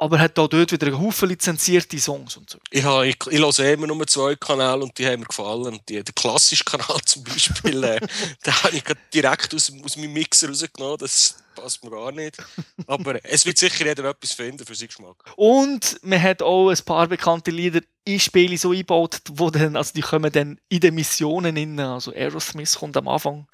aber 0.00 0.18
hat 0.18 0.38
auch 0.38 0.48
dort 0.48 0.72
wieder 0.72 0.86
einen 0.86 0.98
Haufen 0.98 1.28
lizenzierte 1.28 1.98
Songs 1.98 2.34
und 2.38 2.48
so. 2.48 2.58
Ich, 2.70 2.82
habe, 2.82 3.06
ich, 3.06 3.16
ich 3.30 3.38
höre 3.38 3.72
immer 3.72 3.86
nur 3.86 4.06
zwei 4.06 4.34
Kanäle 4.34 4.78
und 4.78 4.96
die 4.96 5.06
haben 5.06 5.20
mir 5.20 5.26
gefallen. 5.26 5.78
Die, 5.90 6.02
der 6.02 6.14
klassische 6.14 6.64
Kanal 6.64 6.98
zum 7.04 7.22
Beispiel, 7.22 7.84
äh, 7.84 8.00
den 8.46 8.62
habe 8.62 8.76
ich 8.76 8.84
direkt 9.12 9.54
aus, 9.54 9.70
aus 9.84 9.96
meinem 9.98 10.14
Mixer 10.14 10.48
rausgenommen. 10.48 10.96
Das 10.96 11.36
passt 11.54 11.84
mir 11.84 11.90
gar 11.90 12.12
nicht. 12.12 12.38
Aber 12.86 13.22
es 13.24 13.44
wird 13.44 13.58
sicher 13.58 13.84
jeder 13.84 14.06
etwas 14.06 14.32
finden 14.32 14.64
für 14.64 14.74
seinen 14.74 14.88
Geschmack. 14.88 15.16
Und 15.36 15.98
man 16.02 16.22
hat 16.22 16.40
auch 16.40 16.70
ein 16.70 16.84
paar 16.86 17.06
bekannte 17.06 17.50
Lieder 17.50 17.82
in 18.14 18.20
Spiele 18.20 18.58
so 18.58 18.70
eingebaut, 18.70 19.20
wo 19.30 19.50
dann, 19.50 19.76
also 19.76 19.92
die 19.94 20.00
kommen 20.00 20.30
dann 20.32 20.58
in 20.68 20.80
den 20.80 20.94
Missionen 20.94 21.56
in, 21.56 21.78
also 21.80 22.12
Aerosmith 22.12 22.76
kommt 22.76 22.96
am 22.96 23.08
Anfang 23.08 23.46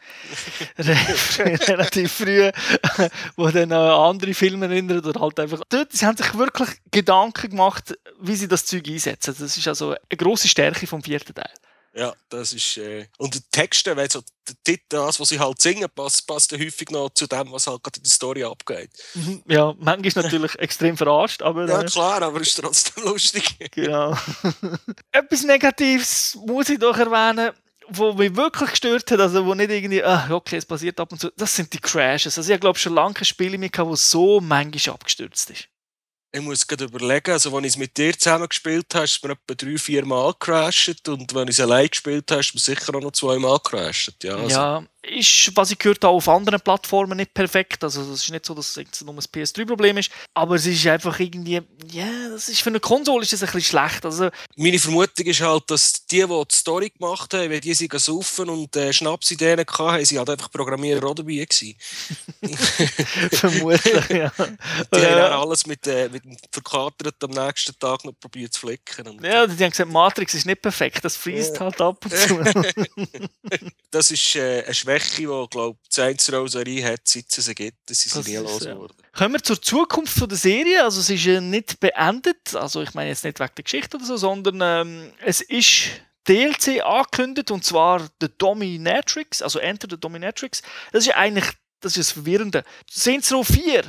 relativ 0.78 2.12
früh, 2.12 2.50
wo 3.36 3.48
dann 3.48 3.72
andere 3.72 4.34
Filme 4.34 4.66
erinnern 4.66 5.04
oder 5.04 5.20
halt 5.20 5.40
einfach 5.40 5.62
dort, 5.68 5.92
sie 5.92 6.06
haben 6.06 6.16
sich 6.16 6.34
wirklich 6.34 6.68
Gedanken 6.90 7.50
gemacht, 7.50 7.96
wie 8.20 8.36
sie 8.36 8.48
das 8.48 8.66
Zeug 8.66 8.88
einsetzen. 8.88 9.34
Das 9.38 9.56
ist 9.56 9.68
also 9.68 9.90
eine 9.90 10.16
grosse 10.16 10.48
Stärke 10.48 10.86
vom 10.86 11.02
vierten 11.02 11.34
Teil. 11.34 11.50
Ja, 11.96 12.14
das 12.28 12.52
ist. 12.52 12.76
Äh, 12.76 13.06
und 13.16 13.34
die 13.34 13.40
Texte, 13.50 13.96
wenn 13.96 14.10
so 14.10 14.20
das, 14.88 15.18
was 15.18 15.28
sie 15.30 15.40
halt 15.40 15.60
singen, 15.62 15.88
passt, 15.94 16.26
passt 16.26 16.52
ja 16.52 16.58
häufig 16.58 16.90
noch 16.90 17.08
zu 17.10 17.26
dem, 17.26 17.50
was 17.50 17.66
halt 17.66 17.82
gerade 17.82 17.96
in 17.96 18.02
der 18.02 18.10
Story 18.10 18.44
abgeht. 18.44 18.90
Mhm. 19.14 19.42
Ja, 19.48 19.74
manchmal 19.78 20.06
ist 20.06 20.16
natürlich 20.16 20.54
extrem 20.58 20.96
verarscht, 20.96 21.40
aber. 21.40 21.66
Ja, 21.66 21.80
äh, 21.80 21.86
klar, 21.86 22.20
aber 22.20 22.40
es 22.42 22.48
ist 22.48 22.60
trotzdem 22.60 23.04
lustig. 23.04 23.56
Genau. 23.72 24.14
Etwas 25.12 25.42
Negatives 25.44 26.36
muss 26.46 26.68
ich 26.68 26.78
doch 26.78 26.96
erwähnen 26.96 27.52
wo 27.88 28.12
mich 28.14 28.34
wirklich 28.34 28.70
gestört 28.70 29.08
hat, 29.12 29.20
also 29.20 29.46
wo 29.46 29.54
nicht 29.54 29.70
irgendwie, 29.70 30.02
ah, 30.02 30.28
okay, 30.32 30.56
es 30.56 30.66
passiert 30.66 30.98
ab 30.98 31.12
und 31.12 31.20
zu, 31.20 31.30
das 31.36 31.54
sind 31.54 31.72
die 31.72 31.78
Crashes. 31.78 32.36
Also 32.36 32.52
ich 32.52 32.58
glaube 32.58 32.76
schon 32.76 32.94
lange 32.94 33.14
kein 33.14 33.24
Spiel 33.24 33.56
mehr 33.58 33.68
gehabt, 33.68 33.92
das 33.92 34.10
so 34.10 34.40
manchmal 34.40 34.94
abgestürzt 34.94 35.50
ist 35.50 35.68
ich 36.32 36.42
muss 36.42 36.66
gerade 36.66 36.84
überlegen, 36.84 37.32
also 37.32 37.54
als 37.54 37.64
ich 37.64 37.72
es 37.72 37.76
mit 37.78 37.96
dir 37.96 38.18
zusammen 38.18 38.48
gespielt 38.48 38.94
habe, 38.94 39.04
ist 39.04 39.16
es 39.16 39.22
mir 39.22 39.32
etwa 39.32 39.54
drei, 39.54 39.78
vier 39.78 40.04
Mal 40.04 40.32
gecrashed 40.32 41.08
und 41.08 41.34
wenn 41.34 41.48
ich 41.48 41.58
es 41.58 41.60
allein 41.60 41.88
gespielt 41.88 42.30
habe, 42.30 42.40
ist 42.40 42.48
es 42.48 42.54
mir 42.54 42.60
sicher 42.60 42.94
auch 42.94 43.00
noch 43.00 43.12
zwei 43.12 43.38
Mal 43.38 43.58
gecrashed. 43.58 44.22
Ja, 44.22 44.36
also. 44.36 44.48
ja, 44.48 44.84
ist, 45.06 45.52
was 45.54 45.70
ich 45.70 45.78
gehört 45.78 46.02
habe, 46.04 46.14
auf 46.14 46.28
anderen 46.28 46.60
Plattformen 46.60 47.16
nicht 47.16 47.32
perfekt. 47.32 47.82
Also 47.84 48.02
es 48.02 48.22
ist 48.22 48.30
nicht 48.30 48.44
so, 48.44 48.54
dass 48.54 48.76
es 48.76 49.00
nur 49.02 49.14
ein 49.14 49.20
PS3-Problem 49.20 49.98
ist, 49.98 50.10
aber 50.34 50.56
es 50.56 50.66
ist 50.66 50.86
einfach 50.86 51.18
irgendwie, 51.20 51.62
ja, 51.90 52.04
yeah, 52.04 52.28
das 52.30 52.48
ist 52.48 52.60
für 52.60 52.70
eine 52.70 52.80
Konsole 52.80 53.22
ist 53.22 53.32
das 53.32 53.42
ein 53.42 53.46
bisschen 53.46 53.78
schlecht. 53.78 54.04
Also, 54.04 54.30
Meine 54.56 54.78
Vermutung 54.78 55.26
ist 55.26 55.40
halt, 55.40 55.70
dass 55.70 56.06
die, 56.06 56.22
die 56.22 56.26
die 56.26 56.54
Story 56.54 56.90
gemacht 56.90 57.32
haben, 57.34 57.50
wenn 57.50 57.60
die 57.60 57.74
sie 57.74 57.88
saufen 57.92 58.48
und 58.48 58.74
äh, 58.76 58.92
Schnapsideen 58.92 59.60
hatten, 59.60 59.78
haben 59.78 60.04
sie 60.04 60.18
halt 60.18 60.30
einfach 60.30 60.50
Programmierer 60.50 61.06
auch 61.06 61.14
dabei 61.14 61.44
gewesen. 61.44 61.76
Vermutlich, 63.32 64.08
ja. 64.10 64.32
Die 64.92 64.98
ja. 64.98 65.30
haben 65.30 65.48
alles 65.48 65.66
mit, 65.66 65.86
äh, 65.86 66.08
mit 66.24 66.24
dem 66.24 66.36
Verkatert 66.50 67.22
am 67.22 67.30
nächsten 67.30 67.78
Tag 67.78 68.04
noch 68.04 68.12
probiert 68.18 68.52
zu 68.52 68.60
flicken. 68.60 69.18
Ja, 69.22 69.46
die 69.46 69.64
haben 69.64 69.70
gesagt, 69.70 69.90
Matrix 69.90 70.34
ist 70.34 70.46
nicht 70.46 70.62
perfekt, 70.62 71.04
das 71.04 71.16
freest 71.16 71.54
ja. 71.54 71.60
halt 71.60 71.80
ab 71.80 72.04
und 72.04 72.14
zu. 72.14 72.42
das 73.90 74.10
ist 74.10 74.36
äh, 74.36 74.64
eine 74.64 74.74
Schwäche 74.74 75.16
die, 75.16 75.46
glaube 75.50 75.78
ich, 75.82 76.16
die 76.16 76.30
Row 76.32 76.48
Serie 76.48 76.84
hat, 76.84 77.00
seit 77.04 77.24
es 77.36 77.44
sie 77.44 77.54
gibt. 77.54 77.78
Das 77.86 78.04
ist 78.04 78.16
das 78.16 78.26
nie 78.26 78.36
losgeworden. 78.36 78.96
Ja. 79.00 79.18
Kommen 79.18 79.34
wir 79.34 79.42
zur 79.42 79.60
Zukunft 79.60 80.18
von 80.18 80.28
der 80.28 80.38
Serie. 80.38 80.84
Also 80.84 81.00
es 81.00 81.10
ist 81.10 81.24
ja 81.24 81.40
nicht 81.40 81.80
beendet. 81.80 82.54
Also 82.54 82.82
ich 82.82 82.94
meine 82.94 83.10
jetzt 83.10 83.24
nicht 83.24 83.40
wegen 83.40 83.52
der 83.56 83.64
Geschichte 83.64 83.96
oder 83.96 84.06
so, 84.06 84.16
sondern 84.16 84.60
ähm, 84.62 85.12
es 85.24 85.40
ist 85.40 85.90
DLC 86.28 86.84
angekündigt 86.84 87.50
und 87.50 87.64
zwar 87.64 88.06
The 88.20 88.28
Dominatrix, 88.36 89.42
also 89.42 89.58
Enter 89.58 89.88
the 89.90 89.98
Dominatrix. 89.98 90.62
Das 90.92 91.06
ist 91.06 91.14
eigentlich 91.14 91.46
das 91.80 91.96
ist 91.96 92.10
das 92.10 92.12
Verwirrende. 92.12 92.64
Saints 92.90 93.32
Row 93.32 93.46
4 93.46 93.84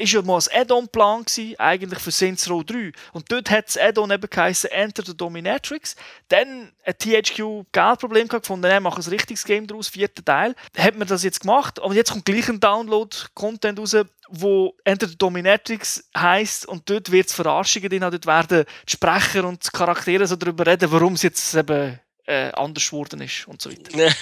ist 0.00 0.12
ja 0.12 0.22
mal 0.22 0.38
ein 0.38 0.62
Add-on-Plan 0.62 1.24
eigentlich 1.58 1.98
für 2.00 2.10
Saints 2.10 2.48
Row 2.48 2.64
3. 2.64 2.92
Und 3.12 3.30
dort 3.30 3.50
hat 3.50 3.68
das 3.68 3.76
Add-on 3.76 4.10
eben 4.10 4.28
geheißen 4.28 4.70
Enter 4.70 5.02
the 5.04 5.16
Dominatrix. 5.16 5.94
Dann 6.28 6.72
hat 6.84 6.98
THQ 7.00 7.66
Geldproblem 7.72 8.28
gehabt, 8.28 8.44
gefunden, 8.44 8.68
wir 8.68 8.80
machen 8.80 9.02
ein 9.02 9.10
richtiges 9.10 9.44
Game 9.44 9.66
daraus, 9.66 9.88
vierter 9.88 10.24
Teil. 10.24 10.54
Hat 10.76 10.96
man 10.96 11.06
das 11.06 11.22
jetzt 11.22 11.40
gemacht, 11.40 11.80
aber 11.82 11.94
jetzt 11.94 12.12
kommt 12.12 12.24
gleich 12.24 12.48
ein 12.48 12.60
Download-Content 12.60 13.78
raus, 13.78 13.96
wo 14.30 14.74
Enter 14.84 15.08
the 15.08 15.16
Dominatrix 15.16 16.08
heisst 16.16 16.66
und 16.66 16.88
dort 16.88 17.10
wird 17.10 17.26
es 17.26 17.34
Verarschungen 17.34 17.88
drin, 17.88 18.00
dort 18.00 18.26
werden 18.26 18.64
die 18.86 18.92
Sprecher 18.92 19.44
und 19.44 19.64
die 19.64 19.76
Charaktere 19.76 20.26
so 20.26 20.36
darüber 20.36 20.66
reden, 20.66 20.90
warum 20.90 21.14
es 21.14 21.22
jetzt 21.22 21.54
eben 21.54 21.98
äh, 22.30 22.52
anders 22.52 22.90
geworden 22.90 23.20
ist 23.20 23.48
und 23.48 23.60
so 23.60 23.70
weiter. 23.70 24.14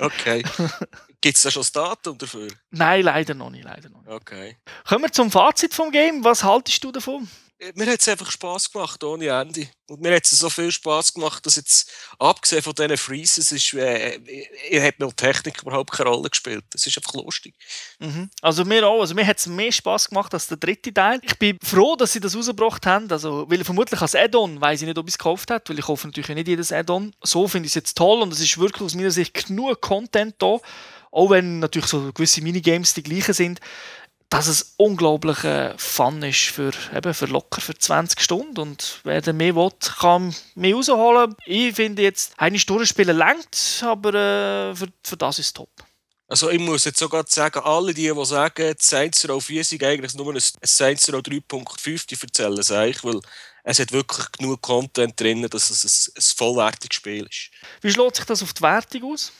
okay. 0.00 0.44
Gibt 1.20 1.36
es 1.36 1.42
da 1.42 1.50
schon 1.50 1.60
das 1.60 1.72
Datum 1.72 2.16
dafür? 2.16 2.48
Nein, 2.70 3.02
leider 3.02 3.34
noch 3.34 3.50
nicht. 3.50 3.64
Leider 3.64 3.88
noch 3.88 4.02
nicht. 4.02 4.10
Okay. 4.10 4.56
Kommen 4.86 5.04
wir 5.04 5.12
zum 5.12 5.30
Fazit 5.30 5.74
vom 5.74 5.90
Game. 5.90 6.22
Was 6.22 6.44
haltest 6.44 6.84
du 6.84 6.92
davon? 6.92 7.28
Mir 7.74 7.86
hat 7.90 8.00
es 8.00 8.08
einfach 8.08 8.30
Spass 8.30 8.70
gemacht, 8.70 9.02
ohne 9.02 9.28
Ende. 9.28 9.66
Und 9.88 10.02
mir 10.02 10.14
hat 10.14 10.24
es 10.24 10.30
so 10.32 10.50
viel 10.50 10.70
Spass 10.70 11.14
gemacht, 11.14 11.46
dass 11.46 11.56
jetzt, 11.56 11.90
abgesehen 12.18 12.62
von 12.62 12.74
diesen 12.74 12.98
Freezes, 12.98 13.50
ist, 13.50 13.72
äh, 13.72 14.16
äh, 14.16 14.86
hat 14.86 14.98
mir 14.98 15.10
Technik 15.16 15.62
überhaupt 15.62 15.92
keine 15.92 16.10
Rolle 16.10 16.28
gespielt. 16.28 16.64
Es 16.74 16.86
ist 16.86 16.98
einfach 16.98 17.14
lustig. 17.14 17.54
Mhm. 17.98 18.28
Also 18.42 18.66
mir 18.66 18.86
auch. 18.86 19.00
Also 19.00 19.14
mir 19.14 19.26
hat 19.26 19.38
es 19.38 19.46
mehr 19.46 19.72
Spass 19.72 20.10
gemacht 20.10 20.34
als 20.34 20.48
der 20.48 20.58
dritte 20.58 20.92
Teil. 20.92 21.18
Ich 21.22 21.38
bin 21.38 21.58
froh, 21.62 21.96
dass 21.96 22.12
sie 22.12 22.20
das 22.20 22.36
rausgebracht 22.36 22.84
haben. 22.84 23.10
Also, 23.10 23.50
weil 23.50 23.64
vermutlich 23.64 24.02
als 24.02 24.14
Add-on 24.14 24.60
weiß 24.60 24.82
ich 24.82 24.88
nicht, 24.88 24.98
ob 24.98 25.08
ich 25.08 25.14
es 25.14 25.18
gekauft 25.18 25.50
habe, 25.50 25.64
weil 25.68 25.78
ich 25.78 25.88
hoffe 25.88 26.08
natürlich 26.08 26.28
nicht 26.28 26.48
jedes 26.48 26.72
Add-on. 26.72 27.14
So 27.22 27.48
finde 27.48 27.66
ich 27.66 27.70
es 27.70 27.76
jetzt 27.76 27.96
toll 27.96 28.20
und 28.20 28.32
es 28.34 28.40
ist 28.40 28.58
wirklich 28.58 28.82
aus 28.82 28.94
meiner 28.94 29.10
Sicht 29.10 29.32
genug 29.32 29.80
Content 29.80 30.34
da. 30.38 30.58
Auch 31.10 31.30
wenn 31.30 31.60
natürlich 31.60 31.88
so 31.88 32.12
gewisse 32.12 32.42
Minigames 32.42 32.92
die 32.92 33.02
gleichen 33.02 33.32
sind 33.32 33.60
dass 34.36 34.48
es 34.48 34.74
unglaublich 34.76 35.44
äh, 35.44 35.72
Fun 35.78 36.22
ist 36.22 36.50
für, 36.50 36.70
eben 36.94 37.14
für 37.14 37.24
locker 37.24 37.62
für 37.62 37.74
20 37.74 38.20
Stunden 38.20 38.58
und 38.58 39.00
wer 39.04 39.22
dann 39.22 39.38
mehr 39.38 39.56
will, 39.56 39.70
kann 39.98 40.34
mehr 40.54 40.74
rausholen. 40.74 41.34
Ich 41.46 41.74
finde 41.74 42.02
jetzt, 42.02 42.34
eine 42.36 42.58
Stunde 42.58 42.86
spielen 42.86 43.16
längt, 43.16 43.82
aber 43.82 44.12
äh, 44.12 44.76
für, 44.76 44.88
für 45.02 45.16
das 45.16 45.38
ist 45.38 45.46
es 45.46 45.52
top. 45.54 45.70
Also 46.28 46.50
ich 46.50 46.58
muss 46.58 46.84
jetzt 46.84 46.98
sogar 46.98 47.24
sagen, 47.26 47.60
alle 47.60 47.94
die, 47.94 48.12
die 48.12 48.24
sagen, 48.26 48.74
Saints 48.78 49.26
Row 49.26 49.42
4 49.42 49.64
sind 49.64 49.82
eigentlich 49.82 50.14
nur 50.14 50.34
ein 50.34 50.40
Saints 50.62 51.10
Row 51.10 51.20
3.5, 51.20 52.06
die 52.06 52.18
erzählen 52.20 52.58
es 52.58 52.70
eigentlich, 52.70 53.04
weil 53.04 53.20
es 53.64 53.78
hat 53.78 53.92
wirklich 53.92 54.30
genug 54.32 54.60
Content 54.60 55.18
drin, 55.18 55.48
dass 55.48 55.70
es 55.70 55.84
ein, 55.84 56.14
ein 56.18 56.36
vollwertiges 56.36 56.96
Spiel 56.96 57.26
ist. 57.26 57.50
Wie 57.80 57.90
schlägt 57.90 58.16
sich 58.16 58.26
das 58.26 58.42
auf 58.42 58.52
die 58.52 58.62
Wertung 58.62 59.14
aus? 59.14 59.32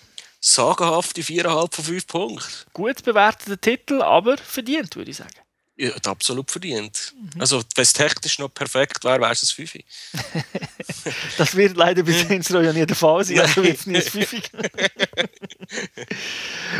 Sagenhafte 0.47 1.23
4,5 1.23 1.75
von 1.75 1.85
5 1.85 2.07
Punkten. 2.07 2.53
Gut 2.73 3.03
bewerteter 3.03 3.61
Titel, 3.61 4.03
aber 4.03 4.37
verdient, 4.39 4.95
würde 4.97 5.11
ich 5.11 5.17
sagen. 5.17 5.35
Ja, 5.79 5.91
absolut 6.07 6.51
verdient. 6.51 7.13
Mhm. 7.15 7.41
Also, 7.41 7.63
wenn 7.75 7.83
es 7.83 7.93
technisch 7.93 8.39
noch 8.39 8.49
perfekt 8.49 9.05
wäre, 9.05 9.21
wäre 9.21 9.33
es 9.33 9.43
ein 9.43 9.67
5. 9.67 9.85
das 11.37 11.55
wird 11.55 11.77
leider 11.77 12.03
bis 12.03 12.27
Saints 12.27 12.55
Row 12.55 12.63
ja 12.63 12.73
nie 12.73 12.87
der 12.87 12.97
Fall 12.97 13.25
sein, 13.25 13.41
also 13.41 13.63
wird 13.63 13.77
es 13.77 13.87
nie 13.87 13.97
ein 13.97 14.03
5. 14.03 14.33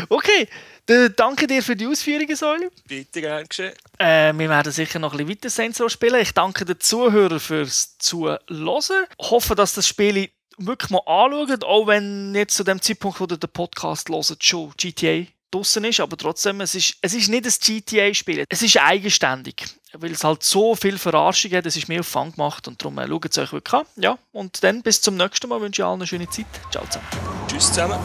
okay, 0.09 0.47
dann 0.87 1.13
danke 1.15 1.45
dir 1.45 1.61
für 1.61 1.75
die 1.75 1.85
Ausführungen, 1.85 2.35
Säule. 2.35 2.71
Bitte, 2.87 3.21
gern 3.21 3.45
geschehen. 3.47 3.73
Äh, 3.99 4.33
wir 4.33 4.49
werden 4.49 4.71
sicher 4.71 4.97
noch 4.97 5.11
ein 5.11 5.17
bisschen 5.17 5.29
weiter 5.29 5.49
Saints 5.51 5.79
Row 5.79 5.91
spielen. 5.91 6.19
Ich 6.19 6.33
danke 6.33 6.65
den 6.65 6.79
Zuhörern 6.79 7.39
fürs 7.39 7.99
Zuhören. 7.99 8.39
Ich 8.49 9.29
hoffe, 9.29 9.53
dass 9.53 9.73
das 9.73 9.87
Spiel 9.87 10.29
wirklich 10.57 10.89
mal 10.89 11.01
anschauen, 11.05 11.63
auch 11.63 11.87
wenn 11.87 12.33
jetzt 12.35 12.55
zu 12.55 12.63
dem 12.63 12.81
Zeitpunkt, 12.81 13.19
wo 13.19 13.25
ihr 13.25 13.37
den 13.37 13.49
Podcast 13.49 14.09
hört, 14.09 14.43
schon 14.43 14.73
GTA 14.77 15.25
draußen 15.51 15.83
ist, 15.85 15.99
aber 15.99 16.17
trotzdem, 16.17 16.61
es 16.61 16.75
ist, 16.75 16.97
es 17.01 17.13
ist 17.13 17.29
nicht 17.29 17.45
ein 17.45 17.51
GTA-Spiel. 17.51 18.45
Es 18.49 18.61
ist 18.61 18.77
eigenständig, 18.77 19.63
weil 19.93 20.11
es 20.11 20.23
halt 20.23 20.43
so 20.43 20.75
viel 20.75 20.97
Verarschung 20.97 21.51
hat, 21.51 21.65
es 21.65 21.77
ist 21.77 21.87
mehr 21.87 22.01
auf 22.01 22.07
Fun 22.07 22.31
gemacht 22.33 22.67
und 22.67 22.81
darum 22.81 22.97
äh, 22.99 23.07
schaut 23.07 23.31
es 23.31 23.37
euch 23.37 23.53
wirklich 23.53 23.73
an. 23.73 23.85
Ja, 23.95 24.17
und 24.33 24.63
dann 24.63 24.81
bis 24.81 25.01
zum 25.01 25.15
nächsten 25.15 25.47
Mal 25.47 25.61
wünsche 25.61 25.81
ich 25.81 25.85
allen 25.85 25.99
eine 25.99 26.07
schöne 26.07 26.29
Zeit. 26.29 26.45
Ciao 26.71 26.85
zusammen. 26.85 27.07
Tschüss 27.47 27.67
zusammen. 27.67 27.99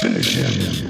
Finish 0.00 0.36
him. 0.36 0.87